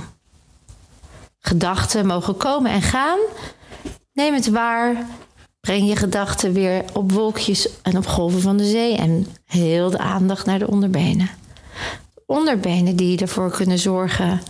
Gedachten 1.39 2.05
mogen 2.05 2.37
komen 2.37 2.71
en 2.71 2.81
gaan. 2.81 3.19
Neem 4.11 4.33
het 4.33 4.49
waar. 4.49 5.07
Breng 5.59 5.87
je 5.87 5.95
gedachten 5.95 6.53
weer 6.53 6.85
op 6.93 7.11
wolkjes 7.11 7.81
en 7.81 7.97
op 7.97 8.05
golven 8.05 8.41
van 8.41 8.57
de 8.57 8.65
zee 8.65 8.95
en 8.97 9.27
heel 9.45 9.89
de 9.89 9.99
aandacht 9.99 10.45
naar 10.45 10.59
de 10.59 10.67
onderbenen. 10.67 11.29
onderbenen 12.25 12.95
die 12.95 13.19
ervoor 13.19 13.51
kunnen 13.51 13.79
zorgen 13.79 14.41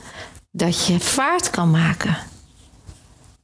dat 0.56 0.86
je 0.86 1.00
vaart 1.00 1.50
kan 1.50 1.72
maken. 1.72 2.18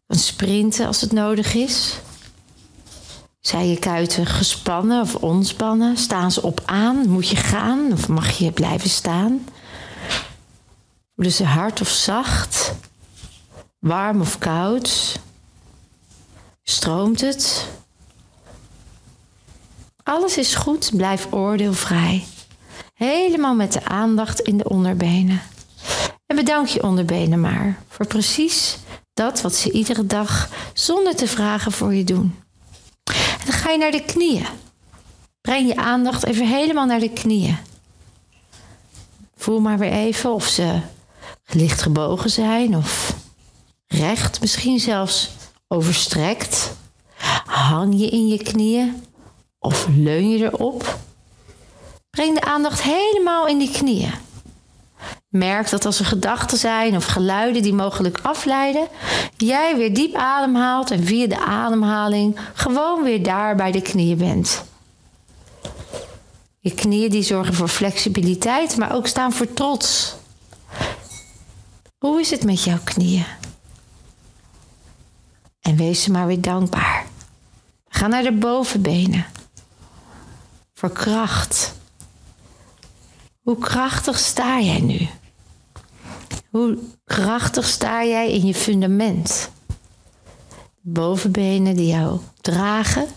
Kan 0.08 0.18
sprinten 0.18 0.88
als 0.88 1.02
het 1.02 1.12
nodig 1.12 1.54
is. 1.54 2.00
Zijn 3.40 3.68
je 3.68 3.80
kuiten 3.80 4.26
gespannen 4.26 5.02
of 5.02 5.16
ontspannen? 5.16 5.98
Staan 5.98 6.32
ze 6.32 6.42
op 6.42 6.62
aan? 6.66 7.10
Moet 7.10 7.28
je 7.28 7.36
gaan 7.36 7.92
of 7.92 8.08
mag 8.08 8.38
je 8.38 8.52
blijven 8.52 8.90
staan? 8.90 9.46
Worden 11.16 11.34
ze 11.34 11.44
hard 11.44 11.82
of 11.82 11.90
zacht? 11.90 12.74
Warm 13.80 14.22
of 14.22 14.38
koud? 14.38 15.20
Stroomt 16.64 17.22
het? 17.22 17.68
Alles 20.04 20.38
is 20.38 20.56
goed, 20.56 20.92
blijf 20.96 21.28
oordeelvrij. 21.32 22.26
Helemaal 22.94 23.56
met 23.56 23.74
de 23.74 23.86
aandacht 23.86 24.40
in 24.40 24.58
de 24.58 24.70
onderbenen. 24.70 25.42
En 26.30 26.36
bedank 26.36 26.68
je 26.68 26.84
onderbenen 26.84 27.40
maar 27.40 27.82
voor 27.88 28.08
precies 28.08 28.78
dat 29.14 29.42
wat 29.42 29.56
ze 29.56 29.72
iedere 29.72 30.06
dag 30.06 30.50
zonder 30.74 31.16
te 31.16 31.28
vragen 31.28 31.72
voor 31.72 31.94
je 31.94 32.04
doen. 32.04 32.40
En 33.04 33.46
dan 33.46 33.54
ga 33.54 33.72
je 33.72 33.78
naar 33.78 33.92
de 33.92 34.06
knieën. 34.06 34.46
Breng 35.42 35.68
je 35.68 35.76
aandacht 35.76 36.26
even 36.26 36.48
helemaal 36.48 36.86
naar 36.86 37.00
de 37.00 37.10
knieën. 37.10 37.58
Voel 39.36 39.60
maar 39.60 39.78
weer 39.78 39.92
even 39.92 40.34
of 40.34 40.48
ze 40.48 40.80
licht 41.46 41.82
gebogen 41.82 42.30
zijn 42.30 42.76
of 42.76 43.14
recht, 43.88 44.42
misschien 44.42 44.80
zelfs 44.80 45.30
overstrekt. 45.68 46.72
Hang 47.46 48.00
je 48.00 48.10
in 48.10 48.28
je 48.28 48.44
knieën 48.44 49.04
of 49.60 49.88
leun 49.96 50.30
je 50.30 50.44
erop? 50.44 50.98
Breng 52.10 52.40
de 52.40 52.46
aandacht 52.46 52.82
helemaal 52.82 53.48
in 53.48 53.58
die 53.58 53.72
knieën. 53.72 54.28
Merk 55.30 55.70
dat 55.70 55.86
als 55.86 56.00
er 56.00 56.06
gedachten 56.06 56.58
zijn 56.58 56.96
of 56.96 57.06
geluiden 57.06 57.62
die 57.62 57.74
mogelijk 57.74 58.20
afleiden, 58.22 58.88
jij 59.38 59.76
weer 59.76 59.94
diep 59.94 60.16
ademhaalt 60.16 60.92
en 60.92 61.04
via 61.04 61.28
de 61.28 61.40
ademhaling 61.40 62.40
gewoon 62.54 63.04
weer 63.04 63.24
daar 63.24 63.56
bij 63.56 63.72
de 63.72 63.82
knieën 63.82 64.18
bent. 64.18 64.64
Je 66.60 66.74
knieën 66.74 67.10
die 67.10 67.24
zorgen 67.24 67.54
voor 67.54 67.68
flexibiliteit, 67.68 68.78
maar 68.78 68.96
ook 68.96 69.08
staan 69.08 69.34
voor 69.34 69.54
trots. 69.54 70.16
Hoe 71.98 72.20
is 72.20 72.30
het 72.30 72.44
met 72.44 72.64
jouw 72.64 72.80
knieën? 72.84 73.26
En 75.62 75.76
wees 75.76 76.04
ze 76.04 76.12
maar 76.12 76.28
weer 76.28 76.42
dankbaar. 76.42 77.06
Ga 77.88 78.08
naar 78.08 78.24
de 78.24 78.32
bovenbenen. 78.32 79.26
Voor 80.74 80.92
kracht. 80.92 81.79
Hoe 83.50 83.58
krachtig 83.58 84.20
sta 84.20 84.60
jij 84.60 84.80
nu? 84.80 85.08
Hoe 86.50 86.78
krachtig 87.06 87.68
sta 87.68 88.06
jij 88.06 88.32
in 88.32 88.46
je 88.46 88.54
fundament? 88.54 89.50
Bovenbenen 90.82 91.76
die 91.76 91.88
jou 91.88 92.20
dragen. 92.42 93.08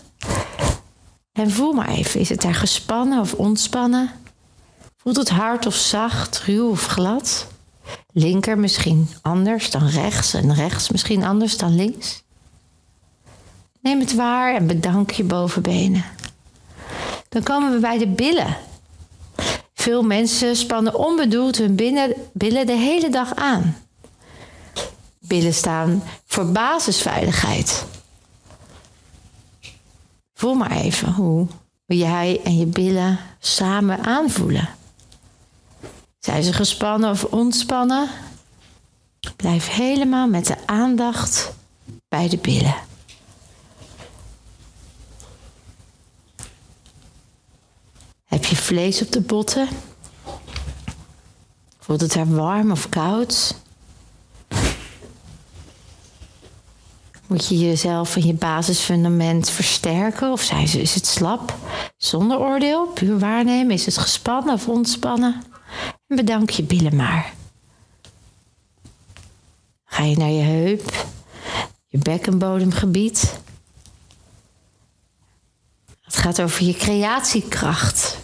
En 1.31 1.51
voel 1.51 1.73
maar 1.73 1.87
even, 1.87 2.19
is 2.19 2.29
het 2.29 2.41
daar 2.41 2.55
gespannen 2.55 3.19
of 3.19 3.33
ontspannen? 3.33 4.11
Voelt 4.97 5.15
het 5.15 5.29
hard 5.29 5.65
of 5.65 5.75
zacht, 5.75 6.43
ruw 6.45 6.69
of 6.69 6.85
glad? 6.85 7.47
Linker 8.11 8.57
misschien 8.57 9.07
anders 9.21 9.71
dan 9.71 9.87
rechts 9.87 10.33
en 10.33 10.53
rechts 10.53 10.89
misschien 10.89 11.23
anders 11.23 11.57
dan 11.57 11.75
links? 11.75 12.23
Neem 13.81 13.99
het 13.99 14.15
waar 14.15 14.55
en 14.55 14.67
bedank 14.67 15.11
je 15.11 15.23
bovenbenen. 15.23 16.05
Dan 17.29 17.43
komen 17.43 17.71
we 17.71 17.79
bij 17.79 17.97
de 17.97 18.07
billen. 18.07 18.57
Veel 19.83 20.03
mensen 20.03 20.55
spannen 20.55 20.95
onbedoeld 20.95 21.57
hun 21.57 21.75
billen 22.33 22.65
de 22.65 22.77
hele 22.77 23.09
dag 23.09 23.35
aan. 23.35 23.77
Billen 25.19 25.53
staan 25.53 26.03
voor 26.25 26.45
basisveiligheid. 26.45 27.85
Voel 30.33 30.53
maar 30.53 30.71
even 30.71 31.13
hoe 31.13 31.47
jij 31.85 32.41
en 32.43 32.57
je 32.57 32.65
billen 32.65 33.19
samen 33.39 34.03
aanvoelen. 34.03 34.69
Zijn 36.19 36.43
ze 36.43 36.53
gespannen 36.53 37.09
of 37.09 37.23
ontspannen? 37.23 38.09
Blijf 39.35 39.69
helemaal 39.69 40.27
met 40.27 40.45
de 40.45 40.57
aandacht 40.65 41.53
bij 42.07 42.29
de 42.29 42.37
billen. 42.37 42.75
Heb 48.43 48.51
je 48.51 48.57
vlees 48.57 49.01
op 49.01 49.11
de 49.11 49.21
botten? 49.21 49.67
Voelt 51.79 52.01
het 52.01 52.13
er 52.13 52.35
warm 52.35 52.71
of 52.71 52.89
koud? 52.89 53.55
Moet 57.27 57.47
je 57.47 57.57
jezelf 57.57 58.15
en 58.15 58.25
je 58.25 58.33
basisfundament 58.33 59.49
versterken 59.49 60.31
of 60.31 60.41
zijn 60.41 60.67
ze, 60.67 60.81
is 60.81 60.95
het 60.95 61.05
slap? 61.05 61.57
Zonder 61.97 62.39
oordeel, 62.39 62.85
puur 62.87 63.19
waarnemen. 63.19 63.71
Is 63.73 63.85
het 63.85 63.97
gespannen 63.97 64.53
of 64.53 64.67
ontspannen? 64.67 65.43
En 66.07 66.15
bedank 66.15 66.49
je 66.49 66.63
billen 66.63 66.95
maar. 66.95 67.33
Ga 69.85 70.03
je 70.03 70.17
naar 70.17 70.29
je 70.29 70.43
heup, 70.43 71.05
je 71.87 71.97
bekkenbodemgebied. 71.97 73.39
Het 76.01 76.15
gaat 76.15 76.41
over 76.41 76.63
je 76.63 76.73
creatiekracht. 76.73 78.21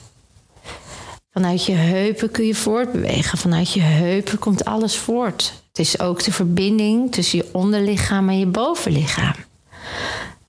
Vanuit 1.32 1.66
je 1.66 1.72
heupen 1.72 2.32
kun 2.32 2.46
je 2.46 2.56
voortbewegen. 2.56 3.38
Vanuit 3.38 3.72
je 3.72 3.82
heupen 3.82 4.40
komt 4.40 4.66
alles 4.66 4.98
voort. 4.98 5.54
Het 5.68 5.80
is 5.80 6.00
ook 6.00 6.24
de 6.24 6.32
verbinding 6.32 7.12
tussen 7.12 7.38
je 7.38 7.50
onderlichaam 7.52 8.30
en 8.30 8.40
je 8.40 8.46
bovenlichaam. 8.46 9.36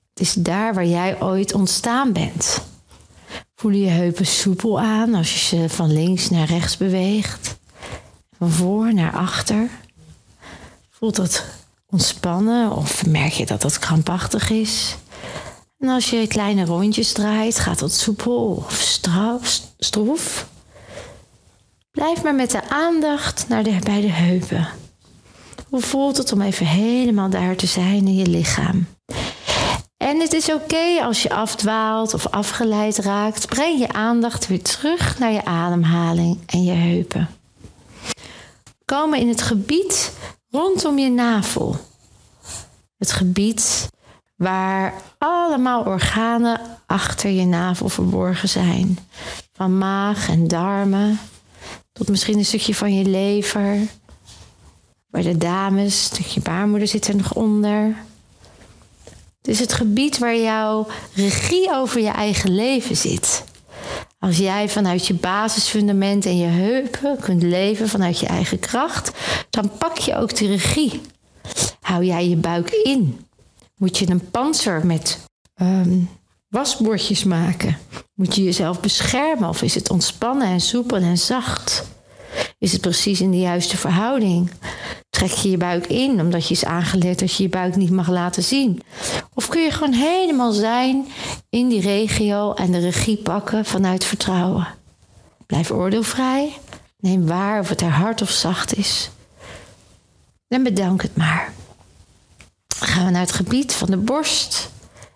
Het 0.09 0.19
is 0.19 0.33
daar 0.33 0.73
waar 0.73 0.85
jij 0.85 1.21
ooit 1.21 1.53
ontstaan 1.53 2.13
bent. 2.13 2.61
Voel 3.55 3.71
je 3.71 3.87
heupen 3.87 4.25
soepel 4.25 4.79
aan 4.79 5.13
als 5.13 5.33
je 5.33 5.39
ze 5.39 5.69
van 5.69 5.93
links 5.93 6.29
naar 6.29 6.47
rechts 6.47 6.77
beweegt. 6.77 7.57
Van 8.37 8.49
voor 8.49 8.93
naar 8.93 9.13
achter. 9.13 9.69
Voelt 10.89 11.15
dat 11.15 11.45
ontspannen 11.89 12.71
of 12.71 13.05
merk 13.05 13.31
je 13.31 13.45
dat 13.45 13.61
dat 13.61 13.79
krampachtig 13.79 14.49
is? 14.49 14.95
En 15.79 15.89
als 15.89 16.09
je 16.09 16.27
kleine 16.27 16.65
rondjes 16.65 17.11
draait, 17.11 17.59
gaat 17.59 17.79
dat 17.79 17.93
soepel 17.93 18.63
of 18.67 18.99
stroef. 19.77 20.49
Blijf 21.91 22.23
maar 22.23 22.35
met 22.35 22.51
de 22.51 22.69
aandacht 22.69 23.47
naar 23.47 23.63
de, 23.63 23.77
bij 23.83 24.01
de 24.01 24.11
heupen. 24.11 24.67
Hoe 25.69 25.81
voelt 25.81 26.17
het 26.17 26.31
om 26.31 26.41
even 26.41 26.65
helemaal 26.65 27.29
daar 27.29 27.55
te 27.55 27.65
zijn 27.65 28.07
in 28.07 28.15
je 28.15 28.27
lichaam? 28.27 28.87
En 29.97 30.19
het 30.19 30.33
is 30.33 30.51
oké 30.51 31.01
als 31.01 31.23
je 31.23 31.29
afdwaalt 31.29 32.13
of 32.13 32.27
afgeleid 32.27 32.97
raakt. 32.97 33.47
Breng 33.47 33.79
je 33.79 33.93
aandacht 33.93 34.47
weer 34.47 34.61
terug 34.61 35.19
naar 35.19 35.31
je 35.31 35.45
ademhaling 35.45 36.39
en 36.45 36.63
je 36.63 36.71
heupen. 36.71 37.29
Komen 38.85 39.19
in 39.19 39.27
het 39.27 39.41
gebied 39.41 40.11
rondom 40.49 40.97
je 40.97 41.09
navel. 41.09 41.75
Het 42.97 43.11
gebied 43.11 43.89
waar 44.35 44.93
allemaal 45.17 45.83
organen 45.83 46.59
achter 46.85 47.29
je 47.29 47.45
navel 47.45 47.89
verborgen 47.89 48.49
zijn. 48.49 48.97
Van 49.53 49.77
maag 49.77 50.29
en 50.29 50.47
darmen 50.47 51.19
tot 51.91 52.09
misschien 52.09 52.37
een 52.37 52.45
stukje 52.45 52.75
van 52.75 52.95
je 52.95 53.05
lever. 53.05 53.77
Bij 55.07 55.21
de 55.21 55.37
dames, 55.37 55.83
een 55.83 55.91
stukje 55.91 56.41
baarmoeder 56.41 56.87
zit 56.87 57.07
er 57.07 57.15
nog 57.15 57.33
onder. 57.33 57.95
Het 59.37 59.47
is 59.47 59.59
het 59.59 59.73
gebied 59.73 60.17
waar 60.17 60.37
jouw 60.37 60.87
regie 61.13 61.71
over 61.71 62.01
je 62.01 62.09
eigen 62.09 62.55
leven 62.55 62.95
zit. 62.95 63.43
Als 64.19 64.37
jij 64.37 64.69
vanuit 64.69 65.07
je 65.07 65.13
basisfundament 65.13 66.25
en 66.25 66.37
je 66.37 66.45
heupen 66.45 67.19
kunt 67.19 67.43
leven 67.43 67.89
vanuit 67.89 68.19
je 68.19 68.25
eigen 68.25 68.59
kracht, 68.59 69.11
dan 69.49 69.71
pak 69.77 69.97
je 69.97 70.15
ook 70.15 70.35
de 70.35 70.47
regie. 70.47 71.01
Hou 71.81 72.03
jij 72.03 72.29
je 72.29 72.35
buik 72.35 72.69
in? 72.69 73.25
Moet 73.75 73.97
je 73.97 74.09
een 74.09 74.29
panzer 74.29 74.85
met 74.85 75.19
um, 75.61 76.09
wasbordjes 76.51 77.23
maken? 77.23 77.77
Moet 78.13 78.35
je 78.35 78.43
jezelf 78.43 78.79
beschermen 78.79 79.49
of 79.49 79.61
is 79.61 79.75
het 79.75 79.89
ontspannen 79.89 80.47
en 80.47 80.61
soepel 80.61 80.97
en 80.97 81.17
zacht? 81.17 81.83
Is 82.57 82.71
het 82.71 82.81
precies 82.81 83.21
in 83.21 83.31
de 83.31 83.39
juiste 83.39 83.77
verhouding? 83.77 84.51
Trek 85.09 85.31
je 85.31 85.49
je 85.49 85.57
buik 85.57 85.87
in 85.87 86.19
omdat 86.19 86.47
je 86.47 86.53
is 86.53 86.65
aangeleerd 86.65 87.19
dat 87.19 87.35
je 87.35 87.43
je 87.43 87.49
buik 87.49 87.75
niet 87.75 87.89
mag 87.89 88.09
laten 88.09 88.43
zien? 88.43 88.81
Of 89.33 89.47
kun 89.47 89.61
je 89.61 89.71
gewoon 89.71 89.93
helemaal 89.93 90.51
zijn 90.51 91.07
in 91.49 91.69
die 91.69 91.81
regio 91.81 92.53
en 92.53 92.71
de 92.71 92.79
regie 92.79 93.17
pakken 93.17 93.65
vanuit 93.65 94.03
vertrouwen? 94.03 94.67
Blijf 95.45 95.71
oordeelvrij. 95.71 96.57
Neem 96.97 97.27
waar 97.27 97.59
of 97.59 97.69
het 97.69 97.81
er 97.81 97.89
hard 97.89 98.21
of 98.21 98.29
zacht 98.29 98.75
is. 98.75 99.09
En 100.47 100.63
bedank 100.63 101.01
het 101.01 101.15
maar. 101.15 101.53
Dan 102.67 102.87
gaan 102.87 103.05
we 103.05 103.11
naar 103.11 103.21
het 103.21 103.31
gebied 103.31 103.73
van 103.73 103.89
de 103.89 103.97
borst 103.97 104.69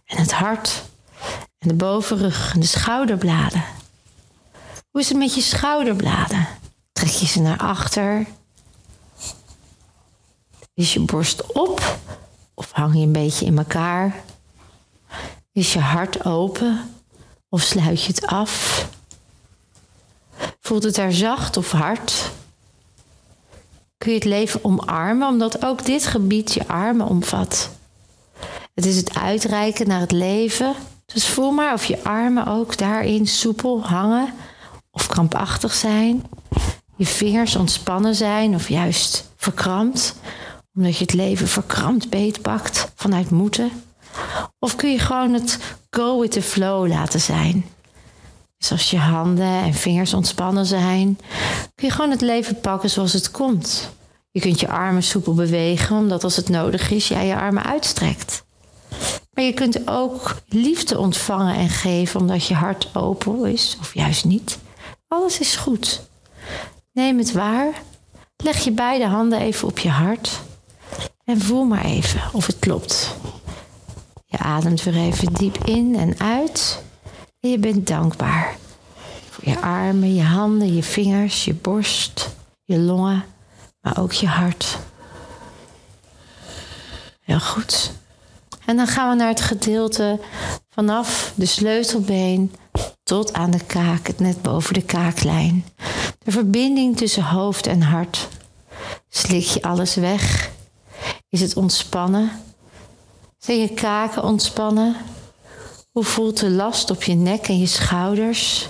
en 0.05 0.17
het 0.17 0.31
hart 0.31 0.83
en 1.65 1.71
de 1.77 1.83
bovenrug 1.83 2.53
en 2.53 2.59
de 2.59 2.65
schouderbladen. 2.65 3.63
Hoe 4.91 5.01
is 5.01 5.09
het 5.09 5.17
met 5.17 5.35
je 5.35 5.41
schouderbladen? 5.41 6.47
Trek 6.91 7.09
je 7.09 7.25
ze 7.25 7.41
naar 7.41 7.57
achter? 7.57 8.27
Is 10.73 10.93
je 10.93 10.99
borst 10.99 11.53
op 11.53 11.97
of 12.53 12.71
hang 12.71 12.95
je 12.95 13.01
een 13.01 13.11
beetje 13.11 13.45
in 13.45 13.57
elkaar? 13.57 14.23
Is 15.51 15.73
je 15.73 15.79
hart 15.79 16.25
open 16.25 16.95
of 17.49 17.61
sluit 17.61 18.03
je 18.03 18.07
het 18.07 18.25
af? 18.25 18.87
Voelt 20.59 20.83
het 20.83 20.95
daar 20.95 21.13
zacht 21.13 21.57
of 21.57 21.71
hard? 21.71 22.31
Kun 23.97 24.11
je 24.11 24.17
het 24.17 24.27
leven 24.27 24.63
omarmen, 24.63 25.27
omdat 25.27 25.65
ook 25.65 25.85
dit 25.85 26.05
gebied 26.05 26.53
je 26.53 26.67
armen 26.67 27.07
omvat? 27.07 27.69
Het 28.73 28.85
is 28.85 28.97
het 28.97 29.17
uitreiken 29.17 29.87
naar 29.87 29.99
het 29.99 30.11
leven. 30.11 30.75
Dus 31.15 31.27
voel 31.27 31.51
maar 31.51 31.73
of 31.73 31.85
je 31.85 32.03
armen 32.03 32.47
ook 32.47 32.77
daarin 32.77 33.27
soepel 33.27 33.83
hangen 33.83 34.33
of 34.91 35.07
krampachtig 35.07 35.73
zijn. 35.73 36.23
Je 36.95 37.05
vingers 37.05 37.55
ontspannen 37.55 38.15
zijn 38.15 38.55
of 38.55 38.69
juist 38.69 39.31
verkrampt, 39.35 40.15
omdat 40.73 40.97
je 40.97 41.03
het 41.03 41.13
leven 41.13 41.47
verkrampt 41.47 42.09
beetpakt 42.09 42.91
vanuit 42.95 43.29
moeten. 43.29 43.71
Of 44.59 44.75
kun 44.75 44.91
je 44.91 44.99
gewoon 44.99 45.33
het 45.33 45.59
go 45.89 46.19
with 46.19 46.31
the 46.31 46.41
flow 46.41 46.87
laten 46.87 47.19
zijn. 47.19 47.65
Dus 48.57 48.71
als 48.71 48.89
je 48.89 48.97
handen 48.97 49.63
en 49.63 49.73
vingers 49.73 50.13
ontspannen 50.13 50.65
zijn, 50.65 51.19
kun 51.75 51.87
je 51.87 51.93
gewoon 51.93 52.11
het 52.11 52.21
leven 52.21 52.59
pakken 52.59 52.89
zoals 52.89 53.13
het 53.13 53.31
komt. 53.31 53.89
Je 54.31 54.39
kunt 54.39 54.59
je 54.59 54.67
armen 54.67 55.03
soepel 55.03 55.33
bewegen, 55.33 55.97
omdat 55.97 56.23
als 56.23 56.35
het 56.35 56.49
nodig 56.49 56.91
is, 56.91 57.07
jij 57.07 57.27
je 57.27 57.35
armen 57.35 57.63
uitstrekt. 57.63 58.44
Maar 59.31 59.43
je 59.43 59.53
kunt 59.53 59.87
ook 59.87 60.35
liefde 60.47 60.97
ontvangen 60.99 61.55
en 61.55 61.69
geven, 61.69 62.19
omdat 62.19 62.45
je 62.45 62.53
hart 62.53 62.95
open 62.95 63.45
is, 63.45 63.77
of 63.79 63.93
juist 63.93 64.25
niet. 64.25 64.57
Alles 65.07 65.39
is 65.39 65.55
goed. 65.55 66.01
Neem 66.91 67.17
het 67.17 67.31
waar. 67.31 67.81
Leg 68.35 68.57
je 68.57 68.71
beide 68.71 69.05
handen 69.05 69.39
even 69.39 69.67
op 69.67 69.79
je 69.79 69.89
hart. 69.89 70.41
En 71.23 71.41
voel 71.41 71.63
maar 71.63 71.85
even 71.85 72.21
of 72.33 72.47
het 72.47 72.59
klopt. 72.59 73.15
Je 74.25 74.37
ademt 74.37 74.83
weer 74.83 74.95
even 74.95 75.33
diep 75.33 75.57
in 75.57 75.95
en 75.95 76.19
uit. 76.19 76.83
En 77.39 77.49
je 77.49 77.59
bent 77.59 77.87
dankbaar. 77.87 78.57
Voor 79.29 79.49
je 79.49 79.59
armen, 79.59 80.15
je 80.15 80.23
handen, 80.23 80.75
je 80.75 80.83
vingers, 80.83 81.45
je 81.45 81.53
borst, 81.53 82.29
je 82.63 82.77
longen, 82.77 83.25
maar 83.81 83.99
ook 83.99 84.11
je 84.11 84.27
hart. 84.27 84.77
Heel 87.21 87.39
goed. 87.39 87.91
En 88.65 88.75
dan 88.77 88.87
gaan 88.87 89.09
we 89.09 89.15
naar 89.15 89.27
het 89.27 89.41
gedeelte 89.41 90.19
vanaf 90.69 91.33
de 91.35 91.45
sleutelbeen 91.45 92.53
tot 93.03 93.33
aan 93.33 93.51
de 93.51 93.63
kaak, 93.65 94.07
het 94.07 94.19
net 94.19 94.41
boven 94.41 94.73
de 94.73 94.81
kaaklijn. 94.81 95.65
De 96.19 96.31
verbinding 96.31 96.97
tussen 96.97 97.23
hoofd 97.23 97.67
en 97.67 97.81
hart. 97.81 98.27
Slik 99.09 99.43
je 99.43 99.61
alles 99.61 99.95
weg? 99.95 100.49
Is 101.29 101.41
het 101.41 101.55
ontspannen? 101.55 102.31
Zijn 103.37 103.59
je 103.59 103.73
kaken 103.73 104.23
ontspannen? 104.23 104.95
Hoe 105.91 106.03
voelt 106.03 106.39
de 106.39 106.49
last 106.49 106.89
op 106.89 107.03
je 107.03 107.13
nek 107.13 107.47
en 107.47 107.59
je 107.59 107.65
schouders? 107.65 108.67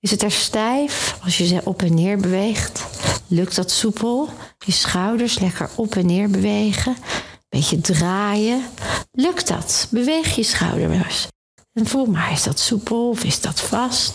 Is 0.00 0.10
het 0.10 0.22
er 0.22 0.30
stijf 0.30 1.18
als 1.24 1.38
je 1.38 1.46
ze 1.46 1.60
op 1.64 1.82
en 1.82 1.94
neer 1.94 2.18
beweegt? 2.18 2.86
Lukt 3.26 3.56
dat 3.56 3.70
soepel? 3.70 4.28
Je 4.58 4.72
schouders 4.72 5.38
lekker 5.38 5.70
op 5.76 5.96
en 5.96 6.06
neer 6.06 6.30
bewegen. 6.30 6.96
Beetje 7.48 7.80
draaien. 7.80 8.62
Lukt 9.12 9.48
dat? 9.48 9.86
Beweeg 9.90 10.36
je 10.36 10.42
schouders. 10.42 11.26
En 11.72 11.86
voel 11.86 12.06
maar, 12.06 12.32
is 12.32 12.42
dat 12.42 12.58
soepel 12.58 13.08
of 13.08 13.24
is 13.24 13.40
dat 13.40 13.60
vast? 13.60 14.12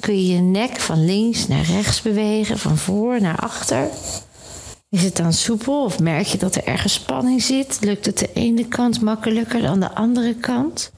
Kun 0.00 0.14
je 0.14 0.34
je 0.34 0.40
nek 0.40 0.80
van 0.80 1.04
links 1.04 1.48
naar 1.48 1.64
rechts 1.64 2.02
bewegen, 2.02 2.58
van 2.58 2.76
voor 2.76 3.20
naar 3.20 3.38
achter? 3.38 3.88
Is 4.88 5.02
het 5.02 5.16
dan 5.16 5.32
soepel 5.32 5.84
of 5.84 5.98
merk 5.98 6.26
je 6.26 6.38
dat 6.38 6.54
er 6.54 6.64
ergens 6.64 6.92
spanning 6.92 7.42
zit? 7.42 7.78
Lukt 7.80 8.06
het 8.06 8.18
de 8.18 8.32
ene 8.32 8.68
kant 8.68 9.00
makkelijker 9.00 9.62
dan 9.62 9.80
de 9.80 9.94
andere 9.94 10.34
kant? 10.34 10.92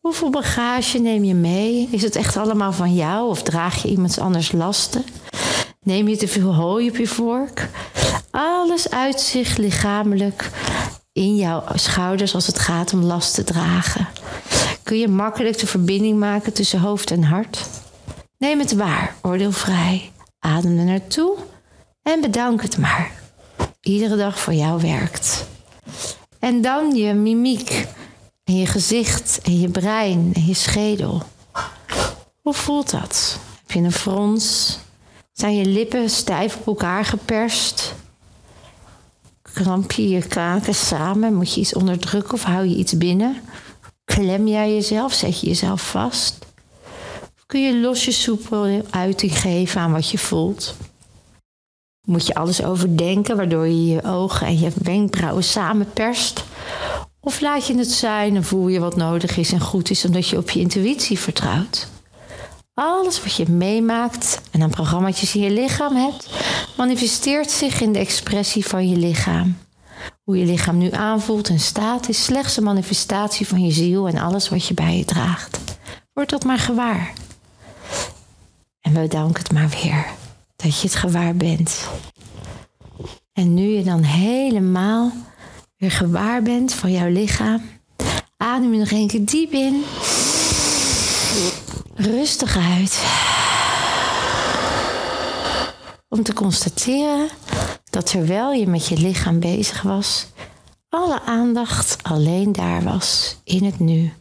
Hoeveel 0.00 0.30
bagage 0.30 0.98
neem 0.98 1.24
je 1.24 1.34
mee? 1.34 1.88
Is 1.90 2.02
het 2.02 2.16
echt 2.16 2.36
allemaal 2.36 2.72
van 2.72 2.94
jou 2.94 3.28
of 3.28 3.42
draag 3.42 3.82
je 3.82 3.88
iemands 3.88 4.18
anders 4.18 4.52
lasten? 4.52 5.04
Neem 5.82 6.08
je 6.08 6.16
te 6.16 6.28
veel 6.28 6.54
hooi 6.54 6.88
op 6.88 6.96
je 6.96 7.06
vork? 7.06 7.68
Alles 8.30 8.90
uitzicht 8.90 9.58
lichamelijk 9.58 10.50
in 11.16 11.36
jouw 11.36 11.62
schouders 11.74 12.34
als 12.34 12.46
het 12.46 12.58
gaat 12.58 12.92
om 12.92 13.02
last 13.02 13.34
te 13.34 13.44
dragen. 13.44 14.08
Kun 14.82 14.98
je 14.98 15.08
makkelijk 15.08 15.58
de 15.58 15.66
verbinding 15.66 16.18
maken 16.18 16.52
tussen 16.52 16.80
hoofd 16.80 17.10
en 17.10 17.22
hart? 17.22 17.66
Neem 18.38 18.58
het 18.58 18.72
waar, 18.72 19.14
oordeelvrij. 19.22 20.12
Adem 20.38 20.78
er 20.78 20.84
naartoe 20.84 21.36
en 22.02 22.20
bedank 22.20 22.62
het 22.62 22.78
maar. 22.78 23.10
Iedere 23.80 24.16
dag 24.16 24.38
voor 24.38 24.52
jou 24.52 24.80
werkt. 24.80 25.46
En 26.38 26.60
dan 26.60 26.94
je 26.94 27.12
mimiek 27.12 27.86
en 28.44 28.56
je 28.56 28.66
gezicht 28.66 29.40
en 29.42 29.60
je 29.60 29.68
brein 29.68 30.30
en 30.34 30.46
je 30.46 30.54
schedel. 30.54 31.22
Hoe 32.42 32.54
voelt 32.54 32.90
dat? 32.90 33.38
Heb 33.60 33.70
je 33.70 33.80
een 33.80 33.92
frons? 33.92 34.78
Zijn 35.32 35.56
je 35.56 35.66
lippen 35.66 36.10
stijf 36.10 36.56
op 36.56 36.66
elkaar 36.66 37.04
geperst? 37.04 37.94
Kramp 39.62 39.92
je 39.92 40.26
kaken 40.26 40.74
samen? 40.74 41.34
Moet 41.34 41.54
je 41.54 41.60
iets 41.60 41.74
onderdrukken 41.74 42.34
of 42.34 42.42
hou 42.42 42.66
je 42.66 42.76
iets 42.76 42.96
binnen? 42.96 43.36
Klem 44.04 44.48
jij 44.48 44.74
jezelf? 44.74 45.12
Zet 45.12 45.40
je 45.40 45.46
jezelf 45.46 45.90
vast? 45.90 46.46
Of 47.36 47.46
kun 47.46 47.62
je 47.62 47.80
losje 47.80 48.12
soepel 48.12 48.82
uiting 48.90 49.38
geven 49.38 49.80
aan 49.80 49.92
wat 49.92 50.10
je 50.10 50.18
voelt? 50.18 50.76
Moet 52.04 52.26
je 52.26 52.34
alles 52.34 52.62
overdenken, 52.62 53.36
waardoor 53.36 53.66
je 53.66 53.86
je 53.86 54.02
ogen 54.02 54.46
en 54.46 54.58
je 54.58 54.70
wenkbrauwen 54.82 55.44
samenperst? 55.44 56.44
Of 57.20 57.40
laat 57.40 57.66
je 57.66 57.78
het 57.78 57.90
zijn 57.90 58.36
en 58.36 58.44
voel 58.44 58.68
je 58.68 58.80
wat 58.80 58.96
nodig 58.96 59.36
is 59.36 59.52
en 59.52 59.60
goed 59.60 59.90
is 59.90 60.04
omdat 60.04 60.28
je 60.28 60.36
op 60.36 60.50
je 60.50 60.60
intuïtie 60.60 61.18
vertrouwt? 61.18 61.88
Alles 62.78 63.22
wat 63.22 63.34
je 63.34 63.48
meemaakt 63.48 64.40
en 64.50 64.62
aan 64.62 64.70
programma's 64.70 65.34
in 65.34 65.40
je 65.40 65.50
lichaam 65.50 65.96
hebt, 65.96 66.28
manifesteert 66.76 67.50
zich 67.50 67.80
in 67.80 67.92
de 67.92 67.98
expressie 67.98 68.66
van 68.66 68.88
je 68.88 68.96
lichaam. 68.96 69.56
Hoe 70.22 70.38
je 70.38 70.44
lichaam 70.44 70.78
nu 70.78 70.90
aanvoelt 70.90 71.48
en 71.48 71.60
staat 71.60 72.08
is 72.08 72.24
slechts 72.24 72.56
een 72.56 72.62
manifestatie 72.62 73.46
van 73.46 73.64
je 73.64 73.72
ziel 73.72 74.08
en 74.08 74.18
alles 74.18 74.48
wat 74.48 74.66
je 74.66 74.74
bij 74.74 74.96
je 74.96 75.04
draagt. 75.04 75.58
Word 76.12 76.30
dat 76.30 76.44
maar 76.44 76.58
gewaar. 76.58 77.12
En 78.80 78.92
we 78.92 79.08
danken 79.08 79.42
het 79.42 79.52
maar 79.52 79.68
weer 79.82 80.06
dat 80.56 80.80
je 80.80 80.86
het 80.86 80.96
gewaar 80.96 81.36
bent. 81.36 81.88
En 83.32 83.54
nu 83.54 83.68
je 83.68 83.82
dan 83.82 84.02
helemaal 84.02 85.12
weer 85.76 85.90
gewaar 85.90 86.42
bent 86.42 86.72
van 86.72 86.92
jouw 86.92 87.08
lichaam, 87.08 87.62
adem 88.36 88.72
je 88.72 88.78
nog 88.78 88.90
een 88.90 89.06
keer 89.06 89.24
diep 89.24 89.52
in, 89.52 89.84
rustig 91.96 92.56
uit. 92.56 93.04
Om 96.08 96.22
te 96.22 96.32
constateren 96.32 97.28
dat 97.90 98.06
terwijl 98.06 98.52
je 98.52 98.66
met 98.66 98.86
je 98.86 98.96
lichaam 98.96 99.40
bezig 99.40 99.82
was, 99.82 100.26
alle 100.88 101.22
aandacht 101.22 101.96
alleen 102.02 102.52
daar 102.52 102.82
was, 102.82 103.36
in 103.44 103.64
het 103.64 103.78
nu. 103.78 104.12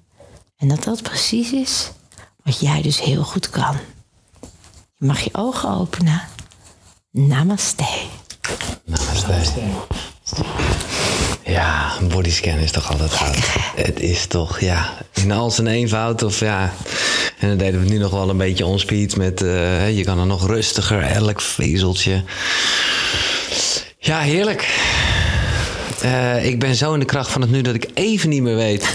En 0.56 0.68
dat 0.68 0.84
dat 0.84 1.02
precies 1.02 1.52
is 1.52 1.92
wat 2.44 2.60
jij 2.60 2.82
dus 2.82 3.02
heel 3.02 3.24
goed 3.24 3.50
kan. 3.50 3.78
Je 4.94 5.06
mag 5.06 5.20
je 5.20 5.30
ogen 5.34 5.70
openen. 5.70 6.22
Namaste. 7.12 7.86
Namaste. 8.86 9.62
Ja, 11.46 11.94
een 12.00 12.08
bodyscan 12.08 12.58
is 12.58 12.72
toch 12.72 12.92
altijd 12.92 13.12
goud. 13.12 13.38
Het 13.76 14.00
is 14.00 14.26
toch, 14.26 14.60
ja, 14.60 14.94
in 15.14 15.32
al 15.32 15.52
zijn 15.52 15.68
eenvoud 15.68 16.24
of 16.24 16.40
ja. 16.40 16.74
En 17.40 17.48
dan 17.48 17.58
deden 17.58 17.82
we 17.82 17.90
nu 17.90 17.98
nog 17.98 18.12
wel 18.12 18.30
een 18.30 18.38
beetje 18.38 18.66
onspeed 18.66 19.16
met, 19.16 19.42
uh, 19.42 19.98
je 19.98 20.04
kan 20.04 20.20
er 20.20 20.26
nog 20.26 20.48
rustiger, 20.48 21.02
elk 21.02 21.42
vezeltje. 21.42 22.24
Ja, 23.98 24.20
heerlijk. 24.20 24.68
Uh, 26.06 26.46
ik 26.46 26.60
ben 26.60 26.76
zo 26.76 26.94
in 26.94 27.00
de 27.00 27.06
kracht 27.06 27.32
van 27.32 27.42
het 27.42 27.52
nu 27.52 27.62
dat 27.62 27.76
ik 27.76 27.88
even 27.94 28.30
niet 28.30 28.42
meer 28.42 28.56
weet 28.56 28.94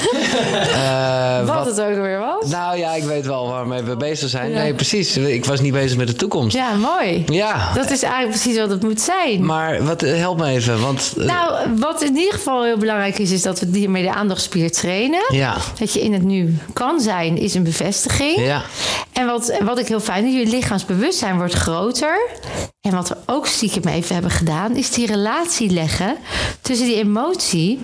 Uh, 0.50 1.38
wat, 1.46 1.54
wat, 1.54 1.66
het 1.66 1.80
ook 1.80 1.94
weer 1.94 2.18
was. 2.18 2.50
Nou 2.50 2.78
ja, 2.78 2.94
ik 2.94 3.02
weet 3.02 3.26
wel 3.26 3.48
waarmee 3.48 3.82
we 3.82 3.96
bezig 3.96 4.28
zijn. 4.28 4.52
Nee, 4.52 4.74
precies. 4.74 5.16
Ik 5.16 5.44
was 5.44 5.60
niet 5.60 5.72
bezig 5.72 5.96
met 5.96 6.06
de 6.06 6.14
toekomst. 6.14 6.56
Ja, 6.56 6.74
mooi. 6.74 7.24
Ja. 7.26 7.72
Dat 7.74 7.90
is 7.90 8.02
eigenlijk 8.02 8.40
precies 8.40 8.58
wat 8.58 8.70
het 8.70 8.82
moet 8.82 9.00
zijn. 9.00 9.44
Maar 9.44 9.84
wat, 9.84 10.00
help 10.00 10.38
me 10.38 10.46
even, 10.46 10.80
want... 10.80 11.12
Nou, 11.16 11.52
wat 11.78 12.02
in 12.02 12.16
ieder 12.16 12.34
geval 12.34 12.64
heel 12.64 12.76
belangrijk 12.76 13.18
is, 13.18 13.30
is 13.30 13.42
dat 13.42 13.60
we 13.60 13.78
hiermee 13.78 14.02
de 14.02 14.14
aandachtspier 14.14 14.70
trainen. 14.70 15.24
Ja. 15.28 15.56
Dat 15.78 15.92
je 15.92 16.00
in 16.00 16.12
het 16.12 16.22
nu 16.22 16.58
kan 16.72 17.00
zijn, 17.00 17.36
is 17.36 17.54
een 17.54 17.62
bevestiging. 17.62 18.36
Ja. 18.36 18.62
En 19.20 19.26
wat, 19.26 19.58
wat 19.64 19.78
ik 19.78 19.88
heel 19.88 20.00
fijn 20.00 20.22
vind, 20.24 20.48
je 20.48 20.56
lichaamsbewustzijn 20.56 21.36
wordt 21.36 21.54
groter. 21.54 22.28
En 22.80 22.92
wat 22.92 23.08
we 23.08 23.16
ook 23.26 23.46
stiekem 23.46 23.86
even 23.86 24.12
hebben 24.14 24.30
gedaan, 24.30 24.76
is 24.76 24.90
die 24.90 25.06
relatie 25.06 25.70
leggen 25.70 26.16
tussen 26.60 26.86
die 26.86 26.96
emotie 26.96 27.78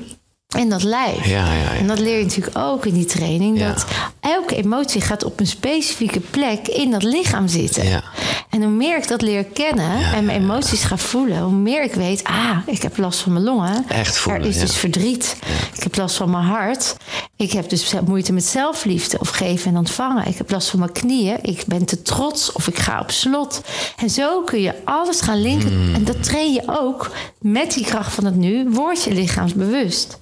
en 0.56 0.68
dat 0.68 0.82
lijf. 0.82 1.26
Ja, 1.26 1.52
ja, 1.52 1.62
ja. 1.62 1.74
En 1.78 1.86
dat 1.86 1.98
leer 1.98 2.18
je 2.18 2.24
natuurlijk 2.24 2.58
ook 2.58 2.86
in 2.86 2.94
die 2.94 3.04
training. 3.04 3.58
Dat 3.58 3.84
elke 4.20 4.56
emotie 4.56 5.00
gaat 5.00 5.24
op 5.24 5.40
een 5.40 5.46
specifieke 5.46 6.20
plek 6.20 6.68
in 6.68 6.90
dat 6.90 7.02
lichaam 7.02 7.48
zitten. 7.48 7.86
Ja. 7.86 8.02
En 8.50 8.62
hoe 8.62 8.70
meer 8.70 8.96
ik 8.96 9.08
dat 9.08 9.22
leer 9.22 9.44
kennen 9.44 10.12
en 10.14 10.24
mijn 10.24 10.42
emoties 10.42 10.84
ga 10.84 10.96
voelen, 10.96 11.42
hoe 11.42 11.52
meer 11.52 11.82
ik 11.82 11.94
weet, 11.94 12.24
ah, 12.24 12.58
ik 12.66 12.82
heb 12.82 12.96
last 12.96 13.20
van 13.20 13.32
mijn 13.32 13.44
longen. 13.44 13.84
Echt 13.88 14.16
voelen. 14.16 14.42
Er 14.42 14.48
is 14.48 14.58
dus 14.58 14.76
verdriet. 14.76 15.36
Ik 15.74 15.82
heb 15.82 15.96
last 15.96 16.16
van 16.16 16.30
mijn 16.30 16.44
hart. 16.44 16.96
Ik 17.36 17.52
heb 17.52 17.68
dus 17.68 17.94
moeite 18.06 18.32
met 18.32 18.44
zelfliefde 18.44 19.18
of 19.18 19.28
geven 19.28 19.70
en 19.70 19.76
ontvangen. 19.76 20.26
Ik 20.26 20.38
heb 20.38 20.50
last 20.50 20.68
van 20.68 20.78
mijn 20.78 20.92
knieën. 20.92 21.38
Ik 21.42 21.64
ben 21.66 21.84
te 21.84 22.02
trots 22.02 22.52
of 22.52 22.66
ik 22.66 22.78
ga 22.78 23.00
op 23.00 23.10
slot. 23.10 23.60
En 23.96 24.10
zo 24.10 24.42
kun 24.42 24.60
je 24.60 24.74
alles 24.84 25.20
gaan 25.20 25.40
linken. 25.40 25.68
Hmm. 25.68 25.94
En 25.94 26.04
dat 26.04 26.22
train 26.22 26.52
je 26.52 26.62
ook 26.66 27.10
met 27.40 27.72
die 27.72 27.84
kracht 27.84 28.12
van 28.12 28.24
het 28.24 28.36
nu. 28.36 28.70
Word 28.70 29.04
je 29.04 29.12
lichaamsbewust. 29.12 30.18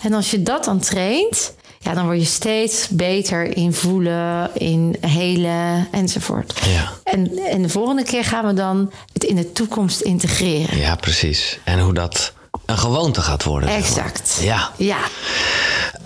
En 0.00 0.12
als 0.12 0.30
je 0.30 0.42
dat 0.42 0.64
dan 0.64 0.80
traint, 0.80 1.54
ja, 1.78 1.94
dan 1.94 2.04
word 2.04 2.18
je 2.18 2.24
steeds 2.24 2.88
beter 2.88 3.56
in 3.56 3.72
voelen, 3.74 4.50
in 4.54 4.96
helen 5.00 5.88
enzovoort. 5.90 6.60
Ja. 6.66 6.92
En, 7.04 7.38
en 7.38 7.62
de 7.62 7.68
volgende 7.68 8.02
keer 8.02 8.24
gaan 8.24 8.46
we 8.46 8.54
dan 8.54 8.92
het 9.12 9.24
in 9.24 9.36
de 9.36 9.52
toekomst 9.52 10.00
integreren. 10.00 10.78
Ja, 10.78 10.94
precies. 10.94 11.58
En 11.64 11.80
hoe 11.80 11.94
dat 11.94 12.32
een 12.66 12.78
gewoonte 12.78 13.20
gaat 13.20 13.44
worden. 13.44 13.68
Exact. 13.68 14.38
Ja. 14.40 14.70
Ja. 14.76 14.98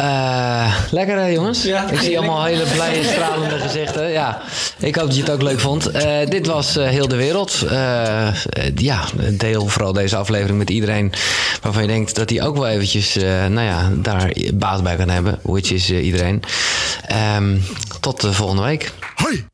Uh, 0.01 0.75
lekker 0.91 1.17
hè, 1.17 1.27
jongens? 1.27 1.63
Ja, 1.63 1.91
ik 1.91 1.99
zie 1.99 2.19
allemaal 2.19 2.45
hele 2.45 2.65
blije, 2.75 3.05
stralende 3.05 3.59
gezichten. 3.59 4.11
Ja, 4.11 4.43
ik 4.79 4.95
hoop 4.95 5.07
dat 5.07 5.17
je 5.17 5.23
het 5.23 5.31
ook 5.31 5.43
leuk 5.43 5.61
vond. 5.61 5.95
Uh, 5.95 6.19
dit 6.29 6.47
was 6.47 6.77
uh, 6.77 6.87
Heel 6.87 7.09
de 7.09 7.17
Wereld. 7.17 7.65
ja, 8.75 9.05
deel 9.31 9.67
vooral 9.67 9.93
deze 9.93 10.17
aflevering 10.17 10.59
met 10.59 10.71
iedereen 10.71 11.13
waarvan 11.63 11.83
je 11.83 11.89
denkt 11.89 12.15
dat 12.15 12.31
hij 12.31 12.43
ook 12.43 12.57
wel 12.57 12.69
eventjes, 12.69 13.15
nou 13.49 13.61
ja, 13.61 13.91
daar 13.95 14.33
baat 14.55 14.83
bij 14.83 14.97
kan 14.97 15.09
hebben. 15.09 15.39
Which 15.43 15.73
is 15.73 15.91
iedereen. 15.91 16.43
Um, 17.37 17.63
tot 18.01 18.21
de 18.21 18.33
volgende 18.33 18.63
week. 18.63 18.93
Hoi! 19.15 19.50